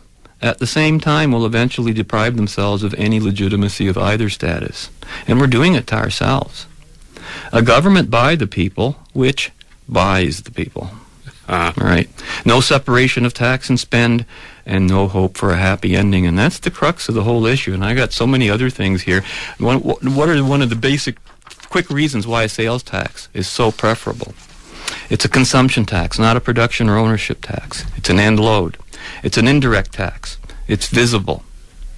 [0.40, 4.90] at the same time will eventually deprive themselves of any legitimacy of either status.
[5.28, 6.66] And we're doing it to ourselves.
[7.52, 9.52] A government by the people, which
[9.92, 10.90] buys the people.
[11.48, 11.74] Ah.
[11.76, 12.08] Right.
[12.46, 14.24] No separation of tax and spend,
[14.64, 16.26] and no hope for a happy ending.
[16.26, 17.74] And that's the crux of the whole issue.
[17.74, 19.22] And I got so many other things here.
[19.58, 21.16] One, what are one of the basic,
[21.68, 24.34] quick reasons why a sales tax is so preferable?
[25.10, 27.84] It's a consumption tax, not a production or ownership tax.
[27.96, 28.78] It's an end load.
[29.22, 30.38] It's an indirect tax.
[30.68, 31.42] It's visible,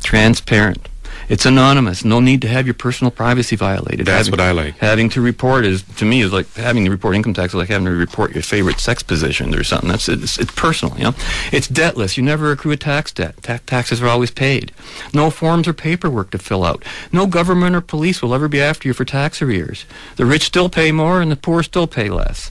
[0.02, 0.88] transparent.
[1.28, 2.04] It's anonymous.
[2.04, 4.06] No need to have your personal privacy violated.
[4.06, 4.76] That's Having- what I like.
[4.78, 7.68] Having to report is, to me, is like having to report income tax is like
[7.68, 9.88] having to report your favorite sex position or something.
[9.88, 11.14] That's it's, it's personal, you know.
[11.52, 12.16] It's debtless.
[12.16, 13.42] You never accrue a tax debt.
[13.42, 14.72] Ta- taxes are always paid.
[15.12, 16.84] No forms or paperwork to fill out.
[17.12, 19.86] No government or police will ever be after you for tax arrears.
[20.16, 22.50] The rich still pay more and the poor still pay less.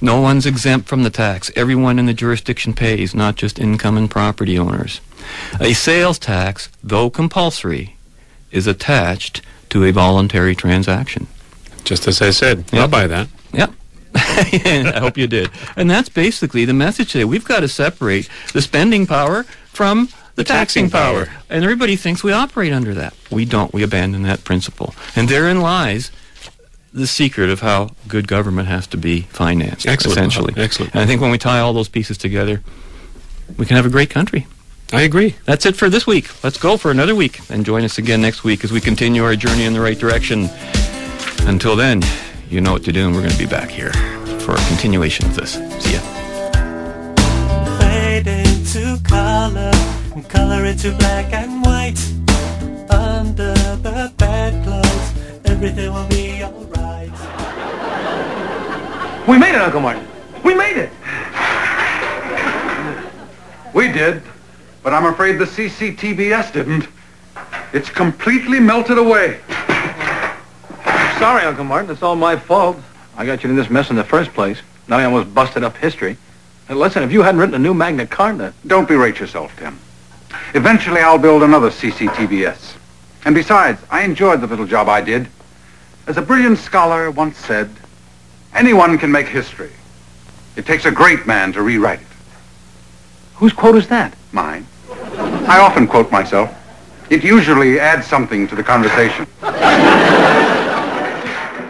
[0.00, 1.50] No one's exempt from the tax.
[1.56, 5.00] Everyone in the jurisdiction pays, not just income and property owners.
[5.60, 7.93] A sales tax, though compulsory,
[8.54, 11.26] is attached to a voluntary transaction.
[11.84, 13.28] Just as I said, I'll buy that.
[13.52, 13.72] Yep.
[14.14, 15.50] I hope you did.
[15.76, 17.24] And that's basically the message today.
[17.24, 19.42] We've got to separate the spending power
[19.72, 21.28] from the, taxing, power.
[21.50, 23.14] And everybody thinks we operate under that.
[23.30, 23.72] We don't.
[23.72, 24.94] We abandon that principle.
[25.16, 26.10] And therein lies
[26.92, 30.16] the secret of how good government has to be financed, Excellent.
[30.16, 30.54] essentially.
[30.56, 30.94] Excellent.
[30.94, 32.62] And I think when we tie all those pieces together,
[33.58, 34.46] we can have a great country.
[34.94, 35.34] I agree.
[35.44, 36.30] That's it for this week.
[36.44, 39.34] Let's go for another week and join us again next week as we continue our
[39.34, 40.48] journey in the right direction.
[41.48, 42.00] Until then,
[42.48, 43.92] you know what to do, and we're going to be back here
[44.40, 45.54] for a continuation of this.
[45.82, 46.00] See ya.
[47.80, 49.72] Fade into color
[50.14, 51.98] and color into black and white.
[52.90, 55.12] Under the bedclothes,
[55.44, 57.10] everything will be alright.
[59.26, 60.06] We made it, Uncle Martin.
[60.44, 60.90] We made it.
[63.74, 64.22] We did,
[64.84, 66.86] but I'm afraid the CCTVS didn't.
[67.72, 69.40] It's completely melted away.
[71.18, 71.90] Sorry, Uncle Martin.
[71.90, 72.76] It's all my fault.
[73.16, 74.60] I got you in this mess in the first place.
[74.86, 76.18] Now I almost busted up history.
[76.68, 78.52] And listen, if you hadn't written a new Magna Carta...
[78.66, 79.78] Don't berate yourself, Tim.
[80.52, 82.76] Eventually, I'll build another CCTVS.
[83.24, 85.28] And besides, I enjoyed the little job I did.
[86.06, 87.70] As a brilliant scholar once said,
[88.52, 89.72] anyone can make history.
[90.56, 92.06] It takes a great man to rewrite it.
[93.36, 94.14] Whose quote is that?
[94.30, 94.66] Mine.
[95.46, 96.50] I often quote myself.
[97.10, 99.26] It usually adds something to the conversation.